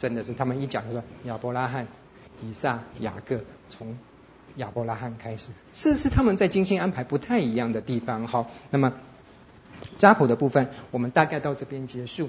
[0.00, 1.86] 真的是他们一讲就说亚伯拉罕、
[2.42, 3.96] 以撒、雅各，从
[4.56, 5.50] 亚伯拉罕开始。
[5.72, 8.26] 这是他们在精心安排不太一样的地方。
[8.26, 8.92] 好，那么
[9.98, 12.28] 家谱的部分，我们大概到这边结束。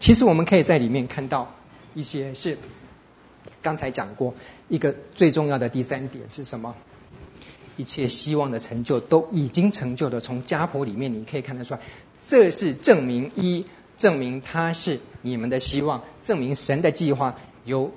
[0.00, 1.54] 其实我们可以在里面看到。
[1.94, 2.58] 一些是
[3.60, 4.34] 刚才讲过，
[4.68, 6.76] 一个最重要的第三点是什么？
[7.76, 10.20] 一切希望的成就都已经成就了。
[10.20, 11.80] 从家谱里面你可以看得出来，
[12.20, 17.90] 这是证明一，证明他是你们的希望，证明神的计划由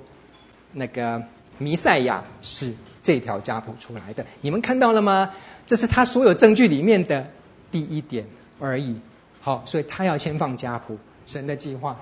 [0.72, 1.22] 那个
[1.58, 4.26] 弥赛亚是这条家谱出来的。
[4.40, 5.32] 你们看到了吗？
[5.68, 7.30] 这是他所有证据里面的
[7.70, 8.26] 第一点
[8.58, 8.96] 而已。
[9.40, 11.98] 好，所以他要先放家谱，神的计划。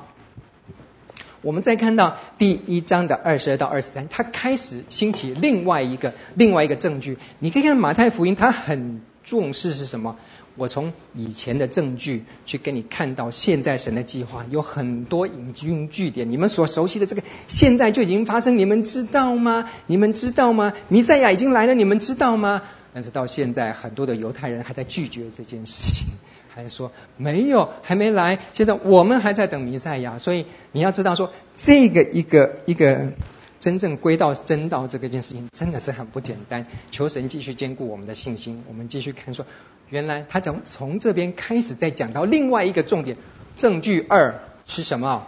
[1.43, 7.17] 我们再看到第一章的二十二到二十三，他开始兴起另外一个另外一个证据。
[7.39, 10.19] 你可以看马太福音，他很重视是什么？
[10.57, 19.71] 我从以前的证据去给你看到现在神的计划有很多引经据典，你们所熟悉的这个现在就已经发生，你们知道吗？
[19.87, 20.75] 你们知道吗？
[20.89, 22.63] 弥赛亚已经来了，你们知道吗？
[22.93, 26.09] 但是到现在，很多的犹太人还在拒绝这件事情，
[26.55, 28.39] 还说没有，还没来。
[28.53, 33.13] 现在我们还在等弥赛亚，所以你要知道说，这个一个一个
[33.59, 36.67] 真正归到真道这个件事情，真的是很不简单。
[36.91, 38.65] 求神继续坚固我们的信心。
[38.69, 39.47] 我们继续看说，
[39.89, 43.17] 原来他从从这边开始再讲到另外一个重点，
[43.57, 45.27] 证据二是什么？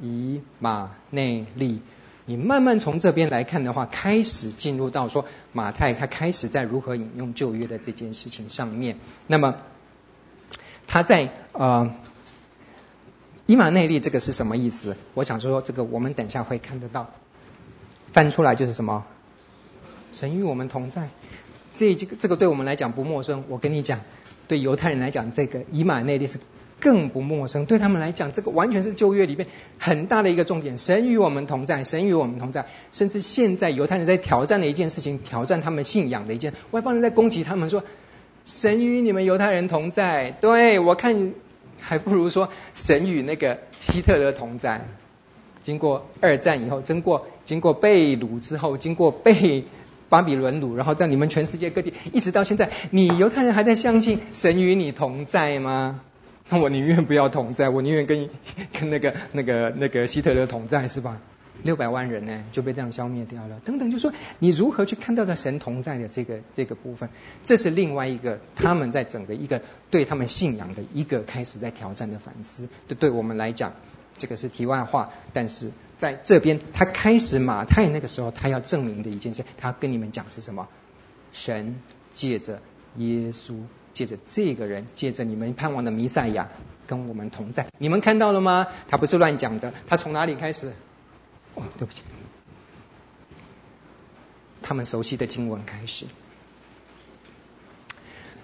[0.00, 1.80] 以马内利。
[2.28, 8.98] 你慢慢从这边来看的话，开始进入到说马太他开始在如何引用旧约的这件事情上面。
[9.28, 9.54] 那么
[10.86, 11.94] 他在呃
[13.46, 14.96] 以马内利这个是什么意思？
[15.14, 17.10] 我想说这个我们等下会看得到，
[18.12, 19.04] 翻出来就是什么？
[20.12, 21.08] 神与我们同在。
[21.74, 23.44] 这这个这个对我们来讲不陌生。
[23.48, 24.00] 我跟你讲，
[24.48, 26.38] 对犹太人来讲，这个以马内利是。
[26.78, 29.46] 更不陌生，对他们来讲，这个完全是旧约里面
[29.78, 30.76] 很大的一个重点。
[30.76, 32.66] 神与我们同在，神与我们同在。
[32.92, 37.82] 甚至现在犹太人在挑战的一件事情，挑战他们信仰的一件，外邦人在攻击他们说
[38.46, 41.32] ：“神与你们犹太人同在。”对，我看
[41.80, 44.86] 还不如说神与那个希特勒同在。
[45.62, 49.64] 经过二战以后，经过经过被掳之后，经过被
[50.08, 56.00] 巴比伦掳，然后在你们全世界各地，一直到现在，你犹太人还在相信神与你同在吗？
[56.48, 58.30] 那 我宁愿不要同在，我宁愿跟
[58.72, 61.20] 跟那个那个那个希特勒同在，是吧？
[61.66, 63.60] 六百万人呢就被这样消灭掉了。
[63.64, 67.10] 等等，就说你如何去看到的神同在的这个这个部分，
[67.44, 69.60] 这是另外一个他们在整个一个
[69.90, 72.68] 对他们信仰的一个开始在挑战的反思。
[72.88, 73.74] 这对我们来讲，
[74.16, 75.10] 这个是题外话。
[75.34, 80.68] 但是在这边，他开始马太那个时候，他要证明的一件事，他跟你们讲是什么？
[81.34, 81.76] 神
[82.14, 82.60] 借着
[82.96, 83.56] 耶稣。
[83.96, 86.48] 借着这个人，借着你们盼望的弥赛亚，
[86.86, 87.66] 跟我们同在。
[87.78, 88.66] 你们看到了吗？
[88.88, 89.72] 他不是乱讲的。
[89.86, 90.72] 他从哪里开始？
[91.56, 92.02] 哦，对不起，
[94.62, 96.06] 他们熟悉的经文开始。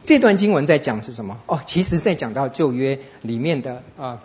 [0.05, 1.41] 这段经文在讲是什么？
[1.47, 4.21] 哦，其实在讲到旧约里面的啊、呃，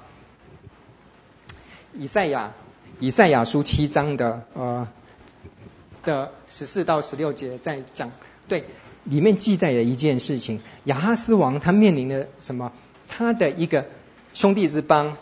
[1.94, 2.54] 以赛亚，
[3.00, 4.88] 以赛亚书七章的呃
[6.02, 8.12] 的十四到十六节在讲
[8.48, 8.66] 对。
[9.04, 12.74] 里面记载的一件事情，亚哈斯王他面临的什么？
[13.08, 13.86] 他的一个
[14.34, 15.16] 兄弟之邦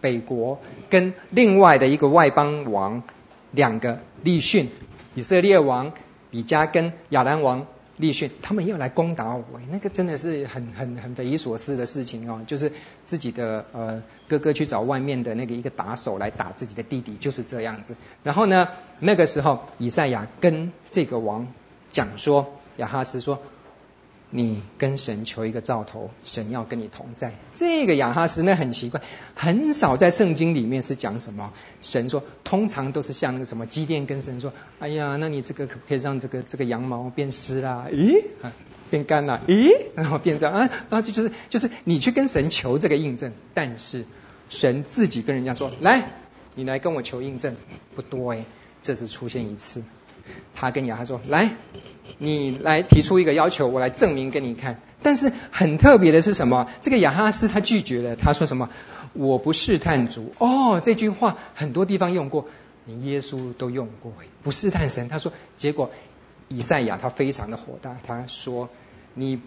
[0.00, 3.02] 北国，跟另外的一个外邦王
[3.50, 4.66] 两个利汛，
[5.14, 5.92] 以色列王
[6.30, 9.44] 比加跟亚兰王利汛，他们要来攻打我。
[9.70, 12.72] 那个真的是很 很很匪夷所思的事情哦，就是
[13.06, 17.96] 自己的呃哥哥去找外面的那个一个打手来打自己的弟弟，就是这样子。
[18.22, 21.48] 然后呢，那个时候以赛亚跟这个王
[21.92, 22.54] 讲说。
[22.76, 23.42] 亚哈斯说
[24.30, 29.00] ：“你跟神求一个兆头，神要跟你同在。”这个亚哈斯那很奇怪，
[29.34, 31.52] 很少在圣经里面是讲什么。
[31.82, 37.86] 神说，通常都是像那个什么基甸跟神说：“哎呀，那你这个可不可以让这个这个羊毛变湿啦？
[37.90, 38.22] 咦，
[38.88, 39.42] 变干了？
[39.48, 40.70] 咦，然后变这样啊？
[40.88, 44.04] 然后就就是就是你去跟神求这个印证，但是
[44.48, 46.12] 神自己跟人家说：‘来，
[46.54, 47.56] 你来跟我求印证，
[47.96, 48.44] 不多哎，
[48.80, 49.82] 这次出现一次。’
[50.54, 51.50] 他跟亚哈说：‘来。’
[52.18, 54.80] 你来提出一个要求，我来证明给你看。
[55.00, 56.68] 但是很特别的是什么？
[56.82, 58.68] 这个亚哈斯他拒绝了，他说什么？
[59.14, 60.34] 我不试探主。
[60.38, 62.48] 哦，这句话很多地方用过，
[62.84, 64.12] 你耶稣都用过，
[64.42, 65.08] 不试探神。
[65.08, 65.92] 他说，结果
[66.48, 68.68] 以赛亚他非常的火大，他说，
[69.14, 69.40] 你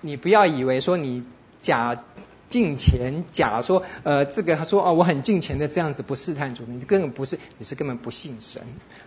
[0.00, 1.22] 你不要以为说你
[1.62, 2.02] 假。
[2.48, 8.62] 敬虔，假说，呃，这个他说哦，我很敬虔的这样子不试探主，你根本不是，你是根本不信神，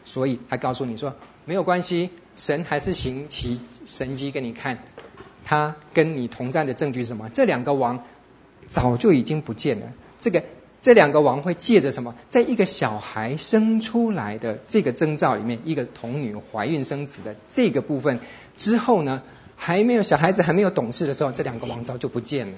[0.05, 1.15] 所以他告诉你说
[1.45, 4.83] 没有关系，神还是行其神迹给你看，
[5.43, 7.29] 他跟你同在的证据是什么？
[7.29, 8.05] 这两个王
[8.69, 9.87] 早就已经不见了，
[10.19, 10.43] 这个
[10.83, 18.19] 这两个王会借着什么，在一个小孩生出来的这个征兆里面，一个童女怀孕生子的这个部分
[18.55, 19.23] 之后呢？
[19.63, 22.57] 还没有小孩子还没有懂事的时候，这两个王朝就不见了。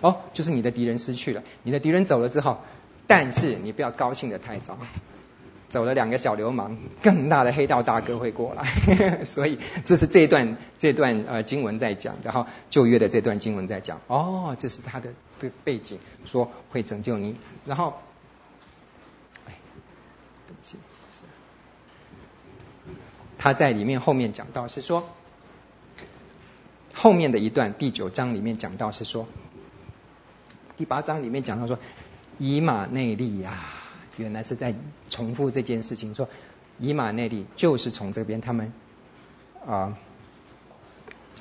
[0.00, 2.62] 哦，就是你的敌人失去了，你的敌人走了之后，
[3.06, 4.78] 但是你不要高兴得太早，
[5.68, 8.64] 走了两个小流氓，更大的黑道大哥会过来。
[9.28, 14.00] 所以这是这段这段呃经文在讲，然后旧约的这段经文在讲。
[14.06, 17.36] 哦，这是他的背背景，说会拯救你。
[17.66, 18.00] 然后，
[19.46, 19.52] 哎，
[20.46, 20.78] 对不起，
[21.12, 21.24] 是
[23.36, 25.06] 他在里面后面讲到是说。
[26.94, 29.26] 后面的一段第九章里面讲到是说，
[30.76, 31.78] 第八章里面讲到说，
[32.38, 33.64] 以马内利呀，
[34.16, 34.74] 原来是在
[35.08, 36.28] 重复这件事情，说
[36.78, 38.72] 以马内利就是从这边他们
[39.66, 39.96] 啊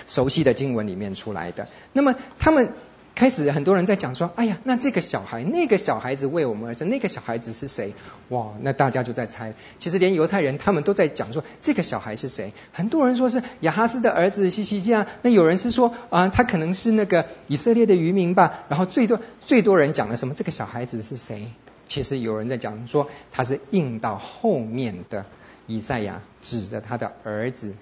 [0.05, 1.67] 熟悉的经文里面出来的。
[1.93, 2.73] 那么他们。
[3.17, 7.95] 开始很多人在讲说，哎呀，那这个小孩，那个小孩子为我们而生，那个小孩子是谁？
[8.29, 9.55] 哇，那大家就在猜。
[9.79, 12.53] 其实连犹太人他们都在讲说，这个小孩是谁？
[12.73, 18.65] 很多人说是亚哈斯的儿子西西家，那有人是说啊、他可能是那个以色列的渔民吧。
[18.69, 20.35] 然后最多最多人讲了什么？
[20.35, 21.47] 这个小孩子是谁？
[21.87, 25.25] 其实有人在讲说，他是应到后面的
[25.65, 27.73] 以赛亚指着他的儿子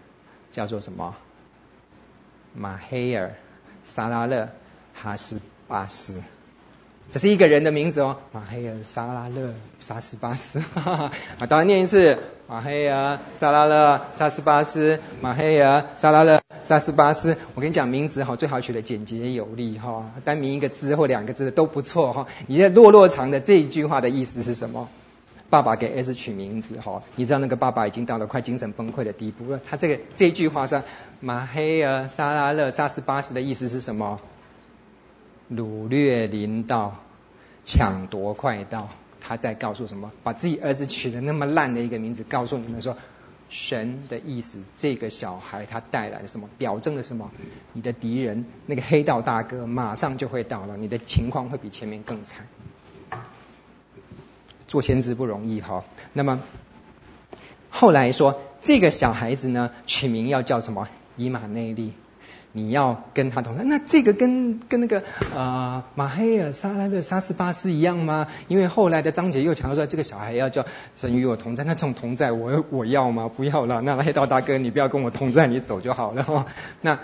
[0.54, 1.14] 叫做什么？
[2.54, 3.36] 马黑尔
[3.84, 4.48] 撒拉勒。
[4.96, 6.16] 哈斯巴斯，
[7.12, 8.18] 这是一个人的名字哦。
[8.32, 12.18] 马黑尔沙拉勒沙斯巴斯，哈哈，啊，当然念一次。
[12.48, 17.36] 马黑尔沙拉勒沙斯巴斯，马黑尔沙拉勒沙斯巴斯。
[17.56, 22.28] 我跟你讲，名字哈，最好取得简洁有力哈，单名一个字或两个字都不错哈。
[22.48, 24.88] 你这落落长的这一句话的意思是什么？
[25.50, 29.60] 爸爸给儿子取名字哈，你知道那个爸爸已经到了快精神崩溃的地步了。
[29.64, 30.84] 他这个这句话上，
[31.20, 34.20] 马黑尔沙拉勒沙斯巴斯的意思是什么？
[35.52, 37.04] 掳掠临到，
[37.64, 38.90] 抢夺快到，
[39.22, 40.12] 他在告诉什么？
[40.24, 42.98] 把自己儿子取的那么烂的一个名字，告诉你们说，
[43.50, 46.50] 神的意思，这个小孩他带来了什么？
[46.58, 47.32] 表征了什么？
[47.74, 52.48] 你的敌人那个黑道大哥马上就会到了，你的情况会比前面更惨。
[54.68, 55.84] 做先知不容易哈。
[56.14, 56.42] 那么
[57.70, 60.90] 后来说，这个小孩子呢，取名要叫什么？
[61.18, 61.94] 以马内利。
[62.58, 65.04] 你要跟他同在，那这个跟跟那个
[65.36, 68.28] 呃马黑尔沙拉勒沙斯巴斯一样吗？
[68.48, 73.30] 因为后来的章节又强调说，这个小孩要叫神与我同在，那这种同在我我要吗？
[73.36, 76.26] 不要了，那黑道大哥你不要跟我同在，你走就好了。
[76.30, 76.46] 哦、
[76.80, 76.98] 那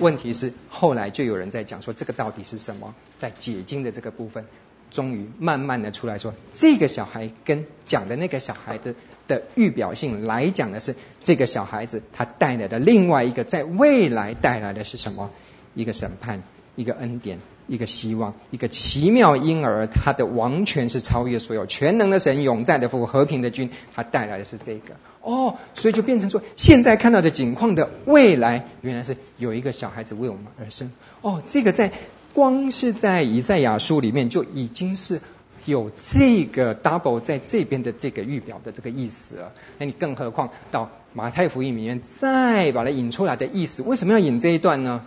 [0.00, 2.94] 问题是后来就有人在讲说，这个到底是什么？
[3.18, 4.44] 在解经的这个部分。
[4.90, 8.96] 终于慢慢的出来说，这个小孩跟讲的那个小孩的
[9.30, 15.30] 的预表性来讲的是，这个小孩子他带来的另外一个在未来带来的是什么？
[15.74, 16.42] 一个审判，
[16.76, 24.96] 一个恩典，一个希望，一个奇妙婴儿，他的王权是超越所有，全能的神，永在的父，和平的君，他带来的是这个。
[25.22, 30.92] 哦，所以就变成说，现在看到的景况的未来，原来是有一个小孩子为我们而生。
[31.22, 31.92] 哦，这个在。
[32.32, 35.20] 光是在以赛亚书里面就已经是
[35.64, 39.36] 有这个 double 在这边的这个预表的这个意思，
[39.78, 45.04] 那你更何况到马太福音里面再把它引出来的意思，为什么要引这一段呢？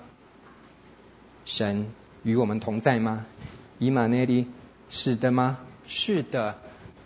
[1.45, 1.87] 神
[2.23, 3.25] 与我们同在吗？
[3.79, 4.47] 以马内利
[4.89, 5.57] 是的吗？
[5.87, 6.55] 是的，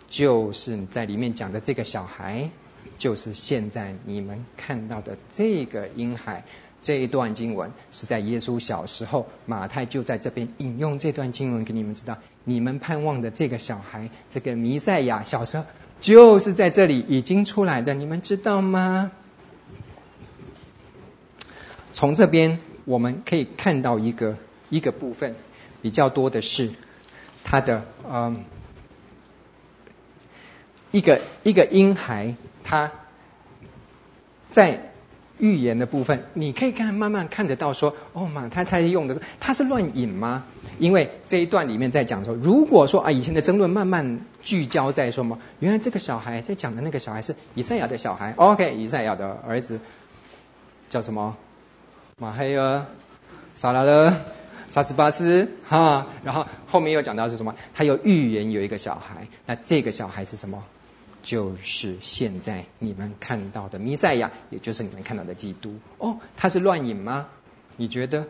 [0.08, 2.50] 就是你在里面讲的这个小孩，
[2.98, 6.44] 就是现在你们看到的这个婴孩。
[6.80, 15.64] 这一段经文是在耶稣小时候，马太就在这边引用这段经文给你们知道，你们盼望的这个小孩，这个弥赛亚小时候
[16.00, 19.10] 就是在这里已经出来的，你们知道吗？
[21.94, 24.36] 从这边我们可以看到一个
[24.70, 25.34] 一个部分，
[25.82, 26.70] 比较多的是
[27.42, 28.44] 他的嗯，
[30.92, 32.92] 一个一个婴孩，他
[34.50, 34.84] 在。
[35.38, 40.44] 预言的部分，你可以看慢慢看得到说，哦，马太太用的，他是乱引吗？
[40.78, 49.80] 因为这一段里面在讲说，如果说啊，以前的争论慢慢聚焦在说嘛，原来这个小孩在讲的那个小孩是以赛亚的小孩，OK，以赛亚的儿子
[50.90, 51.36] 叫什么？
[52.18, 52.86] 马黑尔、
[53.54, 54.12] 撒拉勒、
[54.70, 57.54] 萨斯巴斯，哈，然后后面又讲到是什么？
[57.74, 60.64] 他有预言有一个小孩，那这个小孩是什么？
[61.28, 65.74] 就是现在你们看到的弥赛亚，也就是你们看到的基督。
[65.98, 67.28] 哦，他是乱引吗？
[67.76, 68.28] 你觉得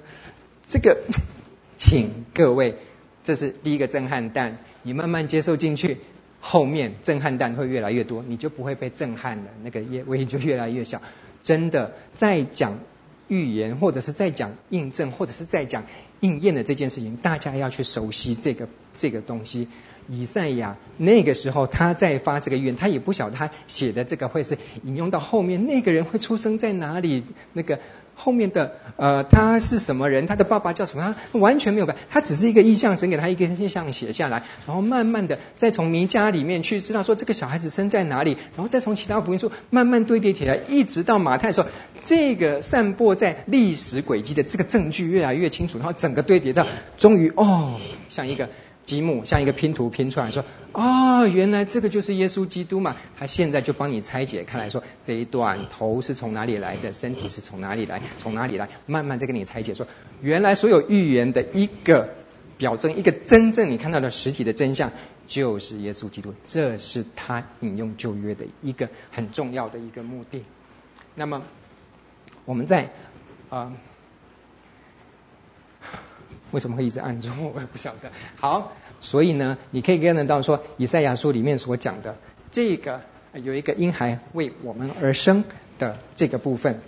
[0.66, 0.98] 这个？
[1.78, 2.74] 请各位，
[3.22, 5.98] 这是第一个震撼弹，你慢慢接受进去，
[6.40, 11.00] 后面震撼弹会越来越多，你就不会被震撼了，那个威力就越来越小。
[11.44, 12.80] 真的，在讲
[13.28, 15.84] 预言，或者是在讲印证，或者是在讲
[16.18, 19.68] 应验的这件事情，大家要去熟悉这个这个东西。
[20.08, 27.78] 以赛亚那个时候他在发这个预言，他也不晓得他写的这个会是引用到后面那个人会出生在哪里，那个
[28.14, 41.68] 后面的呃他是什么人，他的爸爸叫什么，他完全没有办，他只是一个意象，神给他一个意象写下来，然后慢慢的再从弥家里面去知道说这个小孩子生在哪里，然后再从其他福音书慢慢堆叠起来，一直到马太的时候，
[42.02, 47.78] 这个散播在历史轨迹的这个证据越来越清楚，然后整个堆叠到终于哦
[48.08, 48.48] 像一个。
[48.88, 52.96] 积木像一个拼图拼出来，说啊、哦，原来这个就是耶稣基督嘛。
[53.18, 59.86] 他现在就帮你拆解开来说，这一段头是从哪里来的，身体是从哪里来，从哪里来，慢慢再给你拆解说，
[60.22, 62.14] 原来所有预言的一个
[62.56, 64.90] 表征，一个真正你看到的实体的真相，
[65.26, 66.32] 就是耶稣基督。
[66.46, 70.42] 这是他引用旧约的一个很重要的一个目的。
[71.14, 71.42] 那么
[72.46, 72.88] 我们在
[73.50, 73.72] 啊、
[76.50, 77.30] 为什么会一直按住？
[77.54, 78.10] 我也不晓得。
[78.36, 82.16] 好，所以呢，你可以看得到说，以赛亚书里面所讲的
[82.50, 83.02] 这个
[83.34, 85.44] 有一个婴孩为我们而生
[85.78, 86.80] 的这个部分，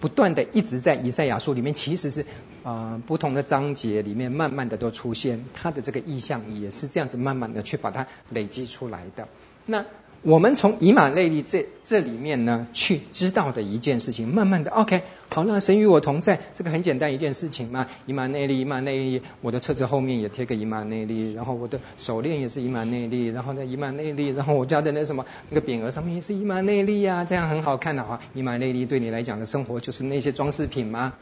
[0.00, 2.24] 不断的一直在以赛亚书里面，其实是
[2.62, 9.28] 啊、不同的章节里面慢慢的都出现，它的这个意象也是这样子慢慢的去把它累积出来的。
[9.70, 9.86] 那
[10.22, 17.86] 我们从以马内利这这里面呢，去知道的一件事情，慢慢的，OK，好，那神与我同在，这个很简单一件事情嘛。
[18.04, 31.14] 以马内利，以马内利，我的车子后面也贴个以马内利，然后我的手链也是以马内利，然后呢，以马内利，然后我家的那什么那个匾额上面也是以马内利呀，这样很好看的话，以马内利对你来讲的生活就是那些装饰品吗？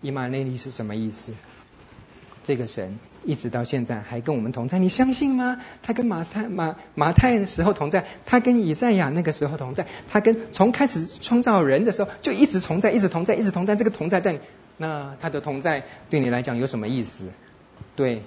[0.00, 1.34] 以马内利是什么意思？
[2.42, 5.60] 这个神一直到现在还跟我们同在，你相信吗？
[5.82, 13.76] 他跟马太马马太的时候同在，他跟以赛亚那个时候同在，他跟从开始创造人的时候就一直同在，一直同在，一直同在。
[13.76, 14.38] 这个同在但
[14.76, 17.30] 那他的同在对你来讲有什么意思？
[17.96, 18.22] 对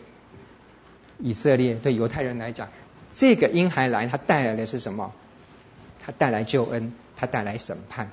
[1.20, 2.70] 以色列对犹太人来讲，
[3.14, 5.14] 这个婴孩来，他带来的是什么？
[6.06, 8.12] 他带来救恩，他带来审判。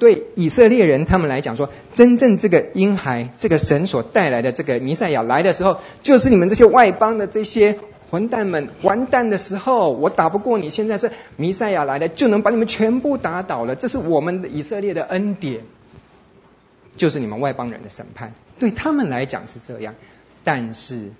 [0.00, 7.78] 对以色列人他们来讲说，真正这个婴孩，这个神所带来的这个弥赛亚来的时候，就是你们这些外邦的这些
[8.10, 13.76] 混蛋们完蛋的时候，我打不过你，现在是弥赛亚来了，就能把你们全部打倒了。
[13.76, 15.60] 这是我们的以色列的恩典，
[16.96, 18.32] 就是你们外邦人的审判。
[18.58, 19.94] 对他们来讲是这样，
[20.44, 21.10] 但是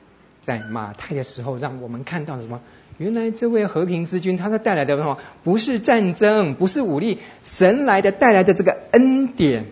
[0.42, 2.60] 在马太的时候，让我们看到了什么？
[3.00, 5.16] 原来这位和平之君，他带来的什么？
[5.42, 9.64] 不是战争，不是武力，神来的带来的这个恩典，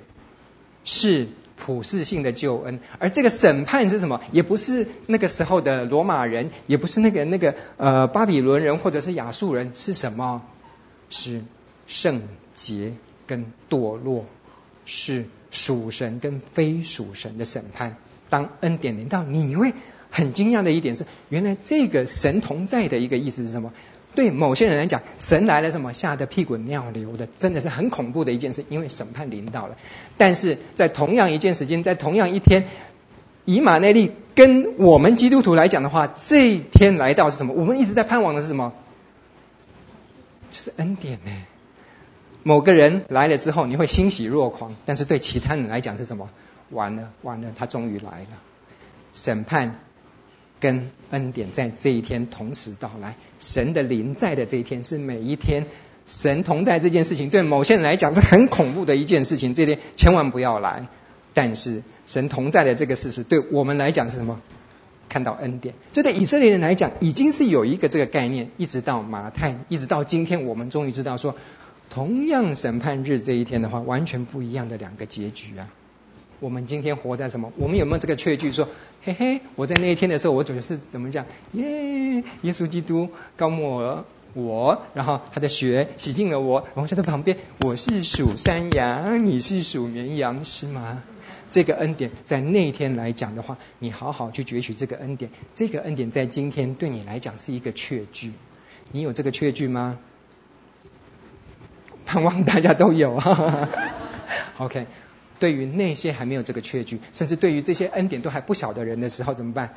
[0.83, 2.81] 是普世性的救恩。
[2.99, 4.23] 而这个审判是什么？
[4.33, 10.41] 也不是那个时候的罗马人，也不是那个那个呃巴比伦人或者是亚述人，是什么？
[11.11, 11.43] 是
[11.87, 12.23] 圣
[12.55, 12.95] 洁
[13.27, 14.25] 跟堕落，
[14.87, 17.99] 是属神跟非属神的审判。
[18.31, 19.75] 当恩典临到，你会。
[20.11, 23.73] 很惊讶的一点是，原来这个神同在的一个意思是什么？
[24.15, 25.93] 对某些人来讲，神来了什么？
[25.93, 29.77] 吓得屁滚尿流的，真的是很恐怖的一件事，因为审判临到了。
[30.17, 32.65] 但是在同样一件时间，在同样一天，
[33.45, 37.53] 以马内利跟我们基督徒来讲的话，这一天来到是什么？
[37.55, 38.73] 我们一直在盼望的是什么？
[40.51, 41.31] 就是恩典呢。
[42.43, 46.29] 某个人来了之后，你会欣喜若狂，但是对其他人来讲是什么？
[46.71, 48.27] 完了，完了，他终于来了，
[49.15, 49.79] 审判。
[50.61, 55.67] 跟恩典在这一天同时到来，神的临在的这一天是每一天
[56.07, 60.87] 神同在这件事情，对某些人来讲是很恐怖的一件事情，这天千万不要来。
[61.35, 64.41] 但是神同在的这个事实，对我们来讲是什么？
[65.09, 65.75] 看到恩典。
[65.93, 71.37] 这对以色列人来讲，已经是有一个这个概念，一直到马太，一直到今天，我们终于知道说，
[71.89, 75.71] 同样审判日这一天的话，完全不一样的两个结局啊。
[76.41, 77.53] 我们今天活在什么？
[77.57, 78.69] 我们有没有这个确据说，
[79.03, 81.27] 嘿嘿，我在那一天的时候，我总是怎么讲？
[81.53, 91.03] 耶，耶稣基督膏抹了我，然后他的血洗净了我，然后在他旁边，我是属山羊，你是属绵羊，是吗？
[91.51, 95.31] 这个恩典在那一天来讲的话，你好好去攫取这个恩典。
[95.55, 98.33] 这个恩典在今天对你来讲是一个确据，
[98.93, 99.99] 你有这个确据吗？
[102.07, 103.19] 盼望大家都有。
[103.19, 103.69] 哈 哈
[104.59, 104.87] OK。
[105.39, 109.75] 对于那些还没有这个确据，甚至对于这些恩典都还不晓得人的时候，怎么办？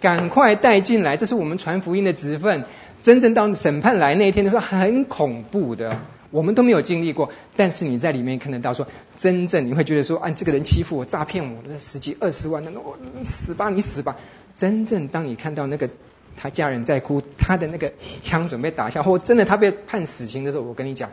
[0.00, 2.64] 赶快带进来，这是我们传福音的职分。
[3.02, 6.00] 真正到审判来那一天的时候，很恐怖的，
[6.30, 7.30] 我们都没有经历过。
[7.56, 8.86] 但是你在里面看得到说，
[9.18, 14.16] 真正你会觉得说，啊，这个人欺负我、诈骗我的十几二十万，那我死吧，你死吧。
[14.56, 15.90] 真正当你看到那个
[16.36, 21.10] 他家人在哭，他的那个枪准备打下，或真的他被判死刑的时候，我跟你讲。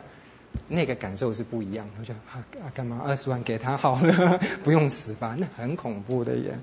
[0.68, 5.36] 那个感受是不一样，我就啊啊干嘛二十万给他好了， 不用死吧？
[5.38, 6.58] 那很恐怖的耶。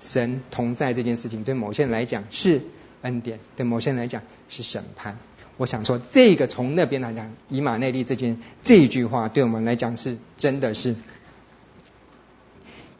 [0.00, 2.62] 神同在这件事情，对某些人来讲是
[3.02, 5.18] 恩典，对某些人来讲是审判。
[5.58, 10.96] 我想说，这个从那边来讲，以马内利这件这句话，对我们来讲是真的是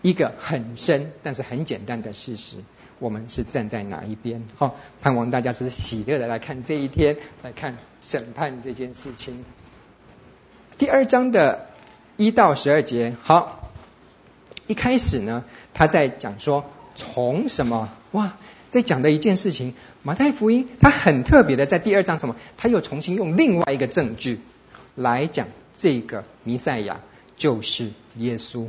[0.02, 2.58] 一个很深，但是很简单的事实。
[2.98, 4.44] 我们是站在哪一边？
[4.56, 9.44] 好，盼望大家只是喜乐的来看这一天，来看审判这件事情。
[10.82, 11.68] 第二章的
[12.16, 13.70] 一到十二节，好，
[14.66, 16.64] 一开始呢，他在讲说
[16.96, 17.88] 从什么？
[18.10, 18.36] 哇，
[18.68, 22.34] 在讲的一件事情，马太福音他很特别的，在第二章什么？
[22.56, 24.40] 他又重新用另外一个证据
[24.96, 27.00] 来讲这个弥赛亚
[27.36, 28.66] 就是耶稣，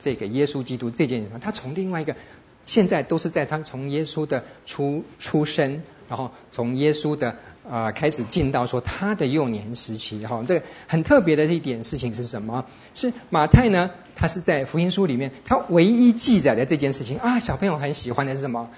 [0.00, 2.16] 这个耶稣基督这件事，他从另外一个，
[2.64, 7.36] 现在都是在他从耶稣的出出生，然后从耶稣的
[7.68, 10.44] 啊、呃，开始进到说他的幼年时期哈。
[10.46, 12.66] 这个很特别的一点事情是什么？
[12.94, 13.90] 是马太呢？
[14.16, 18.70] 他是在福音书里面，他唯一记载的这件事情啊，小朋友很喜欢的是什么？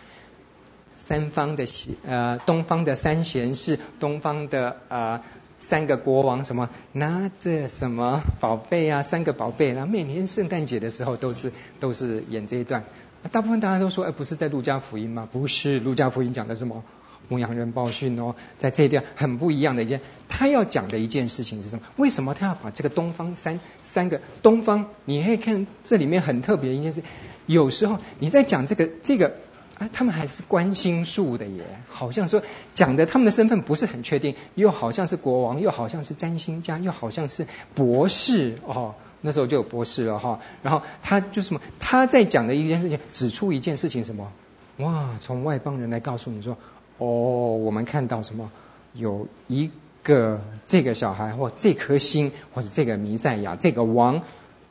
[0.98, 5.20] 三方的贤呃，东方的三贤士，东方的呃
[5.58, 12.84] 三个国王，什么拿着什么宝贝啊，三个宝贝，然后每年圣诞节的时候都是都是演这一段。
[13.32, 15.28] 大部分大家都说，哎，不是在路加福音吗？
[15.30, 16.82] 不是，路加福音讲的什么？
[17.28, 21.82] 牧羊人报讯哦，在这一段很不一样的一件，他要讲的一件事情是什么？
[21.96, 24.86] 为什么他要把这个东方三三个东方？
[25.04, 27.02] 你可以看这里面很特别一件事，
[27.46, 29.36] 有时候你在讲这个这个
[29.78, 32.42] 啊，他们还是观心术的耶，好像说
[32.74, 38.94] 讲的他们的身份不是很确定，又好像是国王，又好像是占星家，又好像是博士哦。
[39.26, 41.62] 那时候就有博士了哈，然后他就什么？
[41.80, 44.30] 他在讲的一件事情，指出一件事情什么？
[44.76, 46.58] 哇，从外邦人来告诉你说，
[46.98, 48.50] 哦，我们看到什么？
[48.92, 49.70] 有一
[50.02, 54.22] 个这个小孩或这颗星，或者这个弥赛亚这个王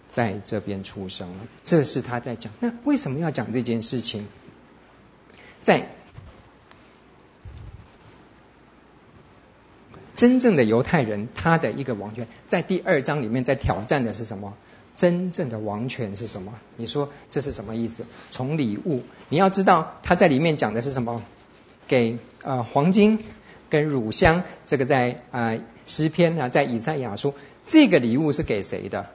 [0.09, 1.47] 在这边出生了。
[1.63, 2.53] 这是他在讲。
[2.59, 4.27] 那为什么要讲这件事情？
[5.61, 5.89] 在。
[10.15, 14.53] 真正的犹太人，他的一个王权，在第二章里面在挑战的是什么？
[14.95, 16.53] 真正的王权是什么？
[16.77, 18.05] 你说这是什么意思？
[18.29, 21.25] 从礼物，你要知道他在里面讲的是什么？
[21.93, 23.19] 给呃黄金
[23.69, 27.35] 跟乳香，这个在啊诗篇啊，在以赛亚书，
[27.67, 29.11] 这个礼物是给谁的？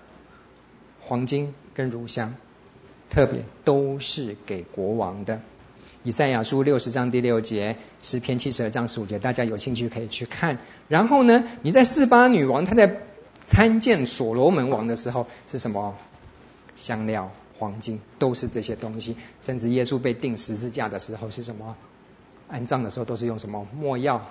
[1.01, 2.37] 黄金跟乳香，
[3.11, 5.41] 特别都是给国王的。
[6.05, 10.59] 以赛亚书六十章第六节，诗篇七十二章十五节，大家有兴趣可以去看。
[10.87, 13.01] 然后呢，你在四八女王她在
[13.45, 15.97] 参见所罗门王的时候是什么？
[16.77, 19.17] 香料、黄金，都是这些东西。
[19.43, 21.75] 甚至耶稣被钉十字架的时候是什么？
[22.49, 23.67] 安葬的时候都是用什么？
[23.77, 24.31] 墨药、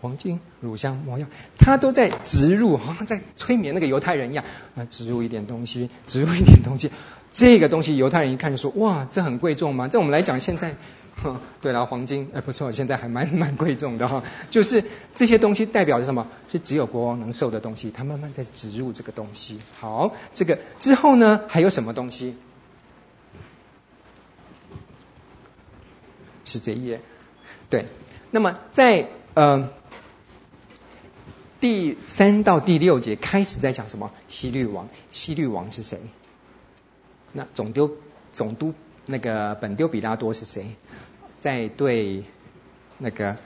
[0.00, 1.26] 黄金、乳香、墨药，
[1.58, 4.44] 他都在植入，好像在催眠那个犹太人一样，
[4.76, 6.90] 啊，植入一点东西，植入一点东西。
[7.32, 9.88] 这个东西犹太人一看就说：哇，这很贵重吗？
[9.88, 10.74] 在我们来讲，现在。
[11.62, 14.24] 对了，黄金哎不错，现在还蛮蛮贵重的哈。
[14.50, 14.84] 就是
[15.14, 16.26] 这些东西代表着什么？
[16.50, 17.90] 是只有国王能受的东西。
[17.90, 19.60] 他慢慢在植入这个东西。
[19.78, 22.36] 好，这个之后呢，还有什么东西？
[26.44, 27.00] 是这一页。
[27.74, 27.86] 对，
[28.30, 29.68] 那么在呃
[31.58, 34.12] 第三到第六节开始在讲什么？
[34.28, 34.88] 希律王。
[35.10, 35.98] 希律王是谁？
[37.32, 37.90] 那总丢
[38.32, 38.74] 总督
[39.06, 40.76] 那个本丢比拉多是谁？
[41.40, 42.22] 在对
[42.98, 43.38] 那个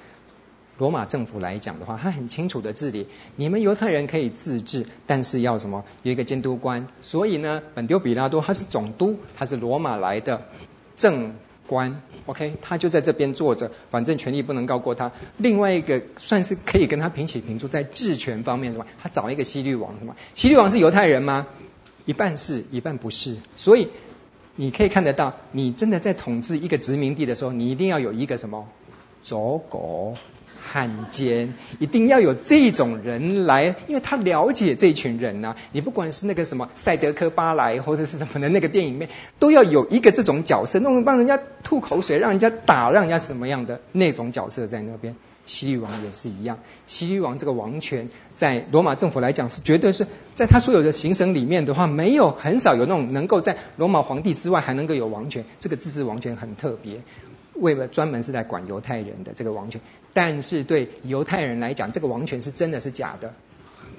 [0.76, 3.06] 罗马政府来讲的话，他很清楚的治理。
[3.36, 5.86] 你们犹太人可以自治，但是要什么？
[6.02, 6.86] 有一个监督官。
[7.00, 10.42] 所以呢，本丢比拉多他是总督，他是罗马来的
[10.96, 11.34] 政
[11.66, 12.02] 官。
[12.28, 15.10] OK，他就在这边坐着，反正权力不能高过他。
[15.36, 18.86] 另外一个算是可以跟他平起平坐，在治权方面什么？
[19.02, 20.14] 他找一个西律王什么？
[20.34, 21.46] 希律王是犹太人吗？
[22.04, 23.36] 一半是，一半不是。
[23.56, 23.88] 所以。
[24.60, 28.66] 你可以看得到，你真的在统治一个殖民地的时候，你一定要有一个什么
[29.22, 30.16] 走狗、
[30.70, 35.56] 汉奸，一定要有这种人来，因为他了解这群人呐、啊。
[35.72, 39.08] 你不管是那个什么赛德克巴莱或者是什么的那个电影里面，
[39.38, 45.16] 都要有一个这种角色，那种帮人家吐口水、让人家打、让人家什么样的那种角色在那边。
[45.46, 57.00] 西律王也是一样，西律王这个王权在罗马政府来讲是绝对是在他所有的行省里面的话，没有很少有那种能够在罗马皇帝之外还能够有王权，这个自治王权很特别，
[57.61, 59.80] 为了专门是来管犹太人的这个王权。
[60.14, 63.34] 但是对犹太人来讲，这个王权是真的是假的，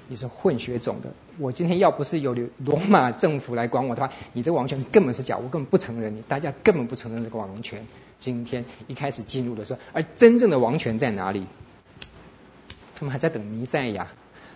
[0.08, 1.12] 你是混血种的。
[1.38, 7.86] 我今天要不是有罗马政府来管我的话，你这个王权根本是假，我根本不承认你，大家根本不承认这个王权。
[8.18, 11.46] 今天一开始进入的时候，而真正的王权在哪里？
[12.96, 14.08] 他们还在等弥赛亚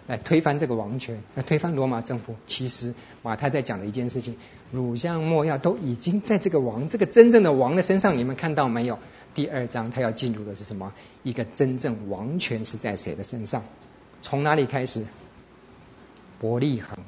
[0.07, 2.37] 来推翻这个王权，来推翻罗马政府。
[2.47, 2.93] 其实
[3.23, 4.37] 马太在讲的一件事情，
[4.73, 8.99] 乳香、没药都已经在这个王，这个真正的王的身上，你们看到没有？
[9.35, 10.93] 第二章他要进入的是什么？
[11.23, 13.63] 一个真正王权是在谁的身上？
[14.23, 15.05] 从哪里开始？
[16.41, 16.99] 伯利恒。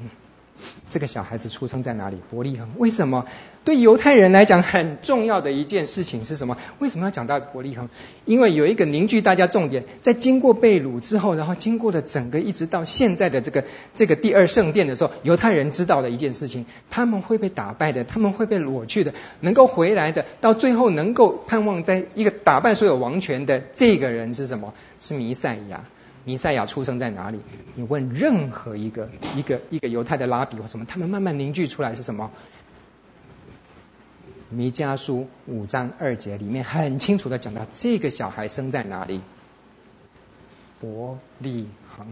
[0.91, 2.19] 这个小孩子出生在哪里？
[2.31, 2.71] 伯利恒。
[2.79, 3.27] 为什么？
[3.67, 6.57] 对犹太人来讲很重要的一件事情是什么？
[6.79, 7.89] 为什么要讲到伯利恒？
[8.25, 24.75] 因为有一个凝聚大家重点，在经过被掳之后，然后经过了整个一直到现在的这个这个第二圣殿的时候，犹太人知道的一件事情，他们会被打败的，他们会被掳去的，能够回来的，到最后能够盼望在一个打败所有王权的这个人是什么？
[25.01, 25.83] 是弥赛亚。
[26.23, 27.41] 弥赛亚出生在哪里？
[27.75, 32.31] 你问任何一个一个一个犹太的拉比或什么，他们慢慢凝聚出来是什么？
[34.49, 39.21] 弥迦书五章二节里面很清楚的讲到，这个小孩生在哪里？
[40.81, 42.07] 伯利恒。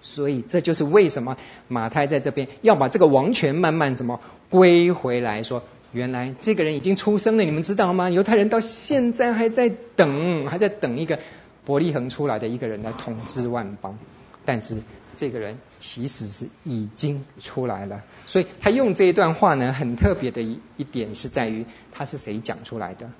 [0.00, 5.62] 所以这就是为什么马太在这边要把这个王权慢慢怎么归回来说，
[5.92, 8.08] 原来这个人已经出生了，你们知道吗？
[8.08, 11.18] 犹太人到现在还在等，还在等一个
[11.66, 13.98] 伯利恒出来的一个人来统治万邦，
[14.46, 14.78] 但是
[15.18, 18.04] 这个人其实是已经出来了。
[18.26, 23.10] 所以他用这一段话呢，很特别的一一点是在于他是谁讲出来的。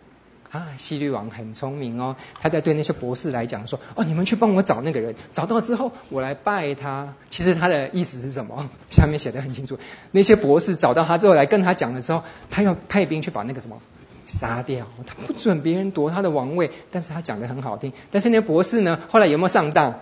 [0.51, 8.71] 啊，希律王很聪明哦，他在对那些博士来讲说：“哦，你们去帮我找那个人，找到之后我来拜他。”其实他的意思是什么？
[8.89, 9.79] 下面写得很清楚。
[10.11, 13.83] 那些博士找到他之后来跟他讲的时候，他要派兵去把那个什么
[14.25, 16.71] 杀掉，他不准别人夺他的王位。
[16.91, 17.93] 但是他讲得很好听。
[18.11, 20.01] 但是那些博士呢，后来有没有上当？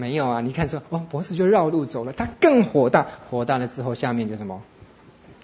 [0.00, 0.40] 没有啊！
[0.40, 2.12] 你看说，哦，博士就绕路走了。
[2.12, 4.62] 他更火大，火大了之后，下面就什么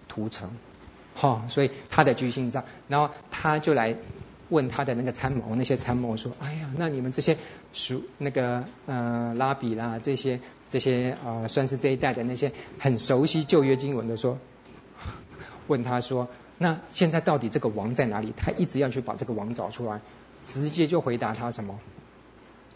[0.09, 0.51] 屠城。
[1.15, 3.95] 哈、哦，所以他的居心脏，然后他就来。
[4.49, 7.37] 问他的那个参谋，那些参谋说：“哎呀，那你们这些
[7.73, 10.39] 属那个呃拉比啦，这些
[10.71, 14.39] 这些呃算是这一代的那些很熟悉旧约经文的说，
[15.67, 16.29] 问他说，
[16.59, 18.33] 那现在到底这个王在哪里？
[18.37, 20.01] 他一直要去把这个王找出来，
[20.45, 21.81] 直接就回答他什么？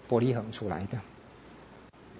[0.09, 0.99] 伯利恒出来的。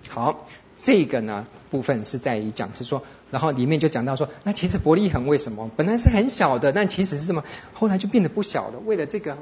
[0.09, 0.49] 好。”
[0.83, 7.45] 这个呢部分是在于讲是说，然后里面就讲到说，那其实伯利恒为什么本来是很小的，但其实是什么？
[7.75, 8.79] 后来就变得不小了。
[8.79, 9.37] 为了这个，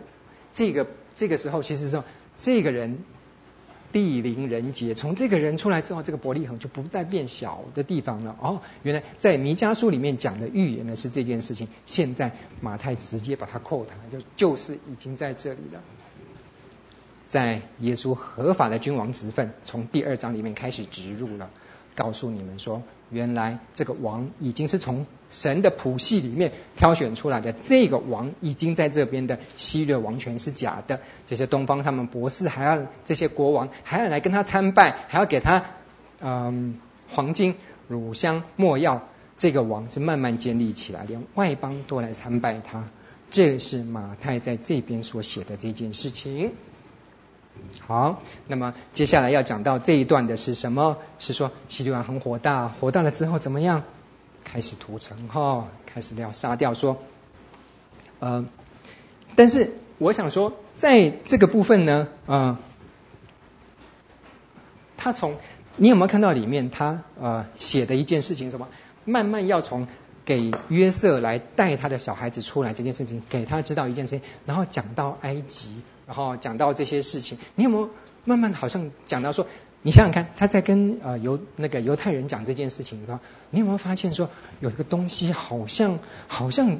[0.52, 2.02] 这个这个时候，其实是
[2.40, 3.04] 这个人
[3.92, 8.36] 地灵人杰，从这个人出来之后，这个伯利恒就不再变小的地方了。
[8.40, 15.80] 哦，原来在弥迦书里面讲的预言呢是这件事情，现在马太直接把它扣他，就就是已经在这里了。
[17.28, 21.50] 在耶稣合法的君王职分，从第二章里面开始植入了，
[21.94, 35.66] 告诉你们说，原来这个王已经是从神的谱系里面挑选出来的，这个王已经在这边的希律王权是假的，这些东方他们博士还要这些国王还要来跟他参拜，还要给他
[36.20, 37.56] 嗯黄金、
[37.88, 39.06] 乳香、没药，
[39.36, 42.88] 这个王是慢慢建立起来，连外邦都来参拜他，
[43.30, 46.52] 这是马太在这边所写的这件事情。
[47.86, 50.98] 好，那么接下来要讲到这一段的是什么？
[51.18, 53.82] 是说希律王很火大，火大了之后怎么样？
[54.44, 56.72] 开始屠城哈、开始要杀掉。
[56.72, 56.98] 说，
[58.18, 58.46] 呃，
[59.36, 62.56] 但是我想说，在这个部分呢，呃，
[64.96, 65.36] 他从
[65.76, 68.50] 你有没有看到里面他呃写的一件事情？
[68.50, 68.68] 什么？
[69.04, 69.86] 慢慢要从
[70.24, 75.82] 给约瑟来带他的小孩子出来这件事情，给他知道一件事情，然后讲到埃及。
[76.08, 77.90] 然后讲到这些事情，你有没有
[78.24, 79.46] 慢慢好像讲到说，
[79.82, 83.18] 你想想看，他在跟呃犹那个犹太人讲这件事情的时候，
[83.50, 86.78] 你有没有发现说，有一个东西好像好像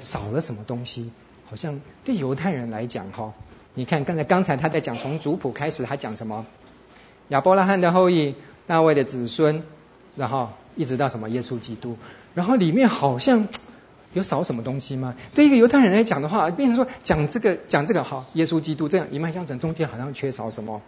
[0.00, 1.12] 少了什么东西？
[1.44, 3.34] 好像对犹太人来讲哈，
[3.74, 6.46] 你看刚才刚才他在讲从族谱开始，他讲什么？
[7.28, 8.34] 亚伯拉罕的后裔，
[8.66, 9.62] 大卫的子孙，
[10.16, 11.98] 然后一直到什么耶稣基督，
[12.32, 13.46] 然后里面好像。
[14.14, 15.14] 有少什么东西吗？
[15.34, 20.80] 对一个犹太人来讲的话，变成说讲这个讲这个好，耶稣基督这样一脉相承，中间好像缺少什么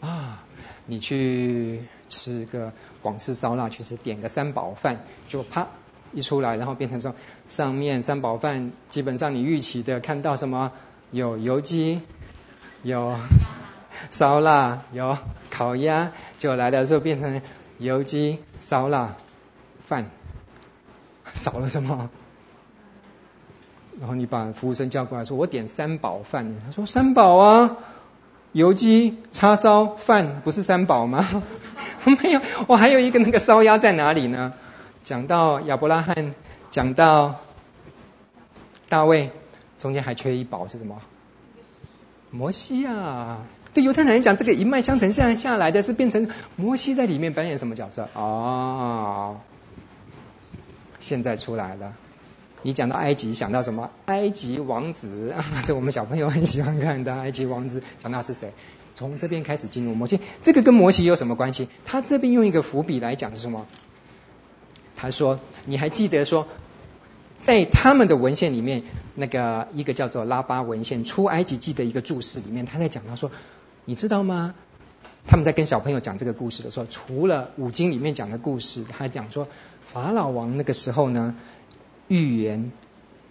[0.00, 0.44] 啊？
[0.86, 5.68] 你去吃个广式烧腊，去吃点个三宝饭，就啪
[6.12, 7.14] 一出来，然后变成说
[7.48, 10.72] 上面三宝饭基本上你预期的看到什么？
[11.12, 12.00] 有油鸡，
[12.82, 13.16] 有
[14.10, 15.18] 烧腊，有
[15.50, 17.42] 烤鸭，就来的时候变成
[17.78, 19.16] 油鸡烧腊
[19.86, 20.10] 饭。
[21.34, 22.10] 少了什么？
[23.98, 27.76] 然后你把服务生叫过来说：“我点三宝饭。”他说：“三宝啊，
[28.52, 31.42] 油鸡、叉烧、饭不是三宝吗？”
[32.22, 34.54] 没有，我还有一个那个烧鸭在哪里呢？
[35.04, 36.34] 讲到亚伯拉罕，
[36.70, 37.36] 讲到
[38.88, 39.30] 大卫，
[39.76, 41.02] 中间还缺一宝是什么？
[42.30, 43.42] 摩西啊！
[43.74, 48.08] 对犹太人来讲，这个一脉相承下下来的是变成摩西在里面扮演什么角色？
[48.14, 49.40] 哦。
[51.00, 51.94] 现在出来了，
[52.62, 53.90] 你讲到埃及想到什么？
[54.04, 58.52] 埃及王子啊， 这我们小朋友很喜欢看的埃及王子，讲到是谁？
[58.94, 61.68] 从这边开始进入摩西，这个跟摩西有什么关系？
[61.86, 63.66] 他这边用一个伏笔来讲是什么？
[64.94, 66.48] 他说，你还记得说，
[67.40, 68.82] 在他们的文献里面，
[69.14, 73.30] 那个一个叫做拉巴文献《出埃及记》的一个注释里面，他在讲到说，
[73.86, 74.54] 你知道吗？
[75.26, 79.48] 他们在跟小朋友讲这个故事的时候，除了五经里面讲的故事，他还讲说。
[79.92, 81.34] 法老王那个时候呢，
[82.06, 82.70] 预言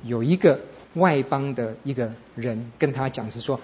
[0.03, 0.59] 有一个
[0.93, 3.61] 外邦的一个人跟他讲，是说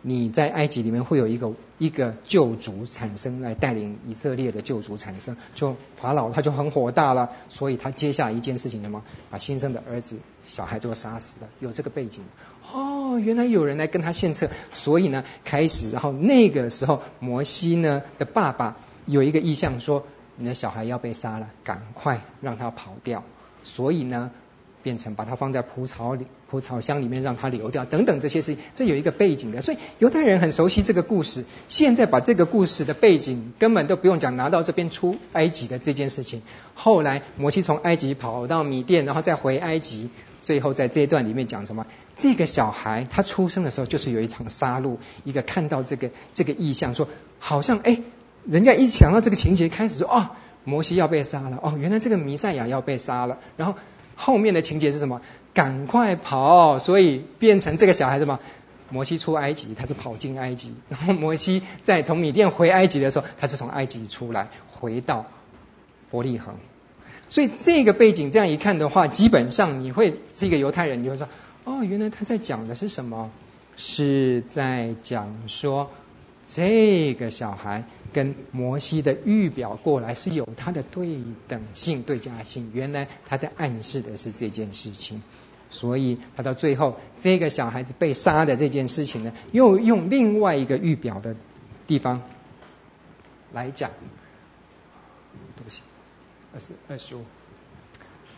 [0.00, 5.36] 你在埃及里面会有一个一个救主产生，来带领以色列的救主产生。
[5.54, 11.48] 就法老他就很火大了，所以他接下来一件事情什么，把新生的儿子小孩都杀死了。
[11.60, 12.24] 有这个背景，
[12.72, 20.04] 哦，原来有人来跟他献策，所以呢，开始，然后那个时候，摩西呢的爸爸有一个意向说，
[20.36, 23.24] 你的小孩要被杀了，赶快让他跑掉，
[23.64, 24.30] 所以呢。
[24.82, 31.44] 变成把它放在蒲草里、蒲草箱里面，让它流掉等等这些事情，这有一个背景的，所以犹太人很熟悉这个故事。
[31.68, 36.42] 现在把这个故事的背景根本都不用讲，拿到这边出埃及的这件事情。
[36.74, 40.10] 后来摩西从埃及跑到米甸，然后再回埃及，
[40.42, 41.86] 最后在这一段里面讲什么？
[42.16, 47.06] 这个小孩他出生的时候就是有一场杀戮，一个看到这个这个意象，说
[47.38, 48.00] 好像哎，
[48.46, 50.30] 人家一想到这个情节，开始说哦，
[50.64, 53.78] 摩西要被杀了，哦，原来这个弥赛亚要被杀了，然后。
[54.14, 55.22] 后面的情节是什么？
[55.54, 56.78] 赶快跑！
[56.78, 58.40] 所以变成这个小孩什么？
[58.90, 65.26] 摩西出埃及，他是跑进埃及；然后摩西在从米甸回埃及的时候，他是从埃及出来，回到
[66.10, 66.54] 伯利恒。
[67.30, 71.26] 所以这个背景这样一看的话，基本上你会是一个犹太人，你会说：
[71.64, 73.30] 哦，原来他在讲的是什么？
[73.76, 75.90] 是在讲说。
[76.46, 81.18] 这个小孩跟摩西的预表过来是有他的对
[81.48, 82.72] 等性、对价性。
[82.74, 85.22] 原来他在暗示的是这件事情，
[85.70, 91.36] 所以他到最后这个小孩子被杀的这件事情呢，又用另外一个预表的
[91.86, 92.22] 地方
[93.52, 93.90] 来讲。
[95.56, 95.80] 对不起，
[96.52, 97.24] 二十二十五。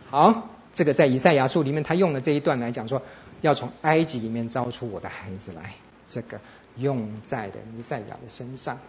[0.09, 3.01] 好，这个在以赛亚书里面，他用了这一段来讲说，
[3.41, 5.73] 要从埃及里面招出我的孩子来。
[6.07, 6.39] 这个。
[6.77, 8.79] 用在的弥赛亚的身上，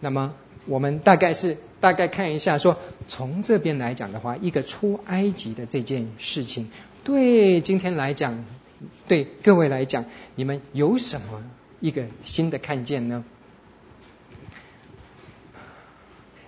[0.00, 0.34] 那么
[0.66, 6.70] 我们大概是大概看一下说，从这边来讲的话，一个出埃及的这件事情，
[7.04, 8.44] 对今天来讲，
[9.06, 11.44] 对各位来讲，你们有什么
[11.80, 13.24] 一个新的看见呢？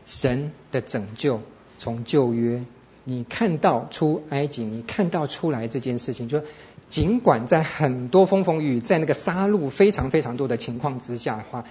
[0.07, 1.43] 神的拯救
[1.79, 2.65] 从旧约，
[3.05, 6.43] 你看到出埃及，你看到出来这件事情，就。
[6.93, 11.65] 尽管在很多风风雨雨，在那个杀戮非常非常多的情况之下的话，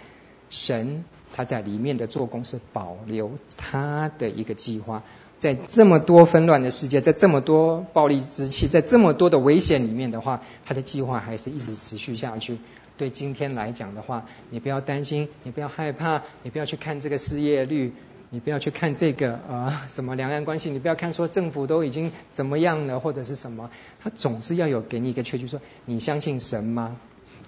[0.50, 5.04] 神他在里面的做工是保留他的一个计划，
[5.38, 12.58] 在这么多纷乱的世界，在这么多暴力之气，在这么多的危险里面的话，他的计划还是一直持续下去。
[12.98, 17.94] 对今天来讲的话，你不要担心，你不要害怕，你不要去看这个失业率。
[18.34, 23.70] 你不要去看这个呃什么两岸关系，你不要看说政府都已经怎么样了或者是什么，
[24.02, 26.96] 他总是要有给你一个确据说你相信神吗？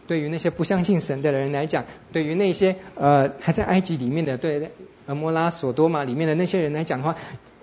[0.07, 4.71] 对于那些不相信神的人来讲，对于那些呃还在埃及里面的对
[5.07, 7.15] 摩拉索多玛里面的那些人来讲的话，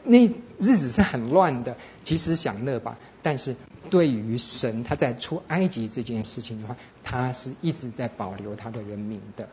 [0.03, 2.97] 那日子是很乱的，及时享乐吧。
[3.23, 3.55] 但是
[3.91, 9.51] 对于神他在出埃及这件事情的话，他是一直在保留他的人民的。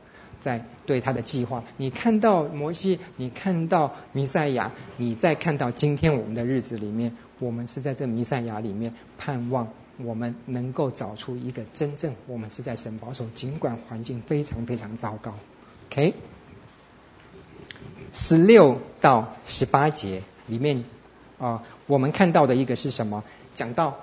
[0.48, 9.68] 在对他的计划，你看到摩西，你看到弥赛亚，你再看到今天我们的日子里面，我们是在这弥赛亚里面盼望，
[9.98, 15.34] 我们能够找出一个真正我们是在神保守，尽管环境非常非常糟糕。
[15.90, 16.14] OK，
[18.14, 20.86] 十六到十八节里面
[21.40, 23.26] 啊、我们看到的一个是什么？
[23.54, 23.98] 讲到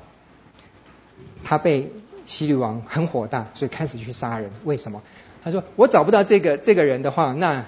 [1.42, 1.90] 他被
[2.26, 4.50] 希律王很火大，所以开始去杀人。
[4.64, 5.02] 为什么？
[5.44, 7.66] 他说：“我找不到这个这个人的话，那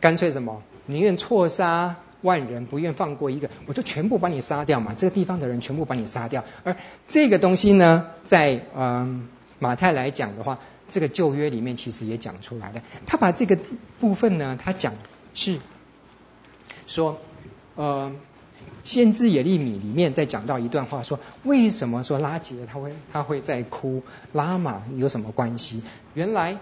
[0.00, 0.62] 干脆什么？
[0.86, 4.94] 宁愿错杀万人，不愿放过一个，我就全部把你杀掉嘛。
[4.96, 6.42] 这个地方的人全部把你杀掉。
[6.64, 10.58] 而这个东西呢，在嗯马太来讲的话，
[10.88, 12.82] 这个旧约里面其实也讲出来了。
[13.06, 13.58] 他把这个
[14.00, 14.94] 部分呢，他讲
[15.34, 15.58] 是
[16.86, 17.18] 说，
[17.76, 18.10] 呃，
[18.84, 24.02] 先知耶利米里面在讲到一段话说，说为什么说拉结他会他会在哭，
[24.32, 25.82] 拉玛有什么关系？
[26.14, 26.56] 原来。”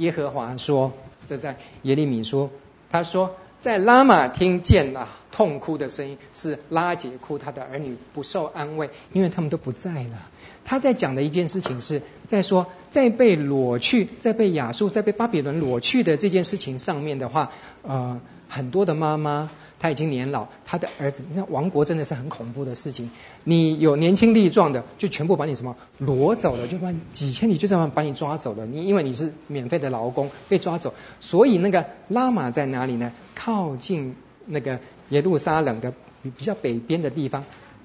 [0.00, 0.92] 耶和华说
[1.28, 2.50] ：“这在耶利米说，
[2.90, 10.30] 他说在拉玛听见了痛哭的声音，是拉杰哭，他的儿女不受安慰，因为他们都不在了。
[10.64, 17.52] 他在讲的一件事情是在说，在被裸去，在被亚述，在被巴比伦裸去的这件事情上面的话，
[17.82, 19.50] 呃，很多的妈妈。”
[19.80, 23.10] 他已经年老，他的儿子，你看亡国真的是很恐怖的事情。
[23.44, 28.66] 你有年轻力壮的，就全部把你什么挪走了，就把几千里就这样把你抓走了。
[28.66, 33.10] 你因为你是免费的劳工被抓走，所以那个拉玛在哪里呢？
[33.34, 34.78] 靠近那个
[35.08, 37.44] 耶路撒冷的比较北边的地方。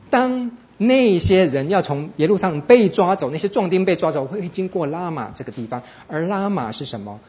[0.09, 5.81] 当那些人要从耶路撒冷被抓走，那些壮丁被抓走，会经过拉玛这个地方。
[6.09, 7.21] 而拉玛是什么？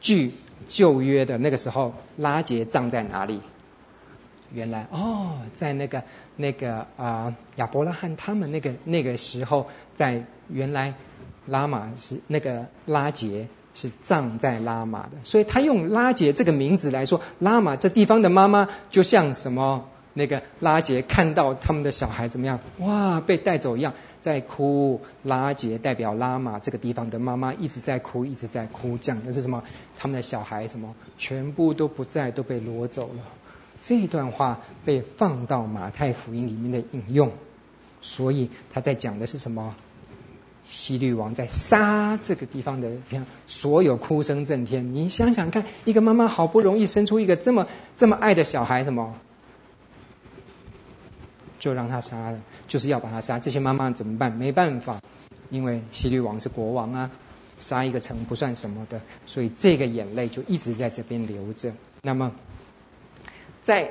[0.00, 0.32] 据
[0.68, 3.40] 旧约的那个时候，拉结葬在哪里？
[4.54, 6.04] 原来哦，在那个
[6.36, 9.66] 那个啊、亚伯拉罕他们那个那个时候，
[9.96, 10.94] 在原来
[11.46, 29.64] 拉玛是那个拉杰是葬在拉玛的，所以他用拉杰这个名字来说，拉玛这地方的妈妈就像什么那个拉杰看到他们的小孩怎么样哇被带走一样，在哭，拉杰代表拉玛这个地方的妈妈一直在哭，一直在哭，讲的是什么？
[29.98, 33.22] 他们的小孩什么全部都不在，都被挪走了。
[33.84, 37.30] 这段话被放到马太福音里面的引用，
[38.00, 39.76] 所以他在讲的是什么？
[40.66, 42.90] 希律王在杀这个地方的，
[43.46, 44.94] 所有哭声震天。
[44.94, 49.14] 你想想看，一个妈妈好不容易生出一个这么这么爱的小孩，什么？
[51.60, 53.38] 就让他杀了，就是要把他杀。
[53.38, 54.32] 这些妈妈怎么办？
[54.32, 55.02] 没办法，
[55.50, 57.10] 因为希律王是国王啊，
[57.58, 61.74] 杀一个城不算什么的，所以这个眼泪就一直在这边流着。
[62.00, 62.32] 那么，
[63.64, 63.90] 在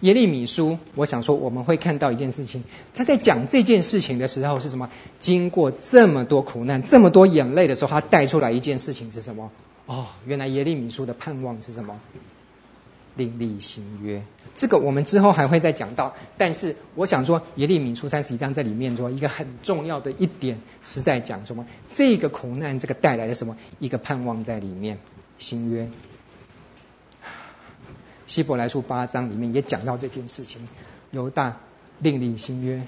[0.00, 4.88] 耶利米书，我想说我们会看到一件事情，他在讲这件事情的时候是什么？
[5.20, 9.50] 经过这么多苦难、这么多眼泪的时候，他带出来一件事情是什么？
[9.86, 12.00] 哦，原来耶利米书的盼望是什么？
[13.16, 14.22] 另立新约，
[14.56, 16.14] 这个我们之后还会再讲到。
[16.36, 21.66] 但是我想说，耶利米书三十一章在里面说一个很重要的一点是在讲什么？
[21.88, 23.56] 这个苦难，这个带来的什么？
[23.78, 24.98] 一个盼望在里面。
[25.38, 25.88] 新约，
[28.26, 30.68] 希伯来书八章里面也讲到这件事情。
[31.10, 31.56] 犹大
[32.00, 32.82] 另立新约，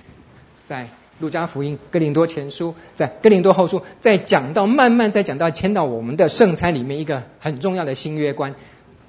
[0.66, 0.88] 在
[1.18, 8.54] 路加福音、哥林多前书、在哥林多后书，在讲到慢慢再讲到迁到我们的圣餐里面一个很重要的新约观。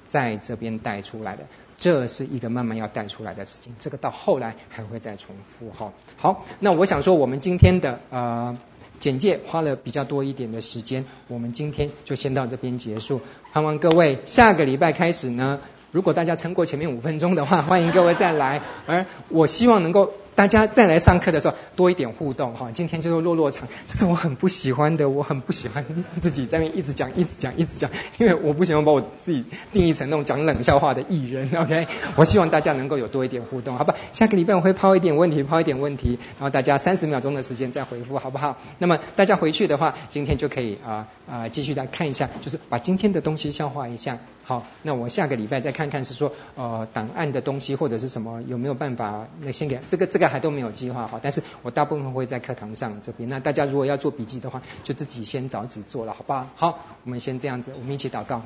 [0.08, 1.44] 在这边带出来的，
[1.78, 3.76] 这是一个慢慢要带出来的事情。
[3.78, 5.92] 这个到后来还会再重复哈。
[6.16, 8.58] 好，那我想说，我们今天的呃
[8.98, 13.20] 简介花了比较多一点的时间，我们今天就先到这边结束。
[13.52, 15.60] 盼望各位下个礼拜开始呢，
[15.92, 18.60] 如果大家撑过前面五分钟的话， 欢迎各位再来。
[18.86, 20.12] 而我希望能够。
[20.36, 25.84] 大家再来上课的时候多一点互动哈，今天就是落落场，这是我很不喜欢的，我很不喜欢
[26.18, 31.86] 自己在那一直讲、一直讲、一直讲，因为我不喜欢把我自己定义成那种讲冷笑话的艺人，OK？
[32.16, 33.98] 我希望大家能够有多一点互动，好不好？
[34.14, 38.56] 下个礼拜我会抛一点问题，抛一点问题，然后大家三十秒钟的时间再回复，好不好？
[38.78, 44.16] 那么大家回去的话，今天就可以啊啊继续来看一下，就是把今天的东西消化一下。
[44.50, 50.30] 好，那我下个礼拜再看看是说呃档案的东西或者是什么有没有办法那先给这个这个。
[50.30, 53.28] 还都没有计划好，但是我大部分会在课堂上这边。
[53.28, 56.46] 那大家如果要做笔记的话，就自己先找纸做了，好不好？
[56.54, 58.42] 好，我们先这样子，我们一起祷告。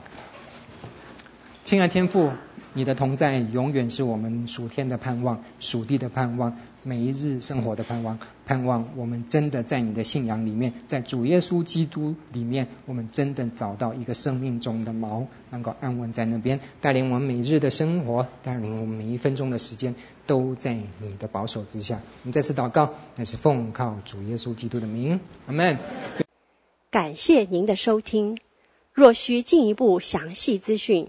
[1.64, 2.30] 亲爱天父，
[2.74, 6.58] 你的同在永远是我们属天的盼望，属地的盼望。
[6.82, 19.94] 每一日生活的盼望，盼望我们真的在你的信仰里面，在主耶稣基督里面，我们真的找到一个生命中的锚，能够安稳在那边，带领我们每日的生活，带领我们每一分钟的时间，
[20.26, 21.94] 都在你的保守之下。
[22.24, 25.78] 我们再次祷告，那是奉靠主耶稣基督的名，阿门。
[26.90, 28.36] 感谢您的收听。
[28.92, 31.08] 若需进一步详细资讯，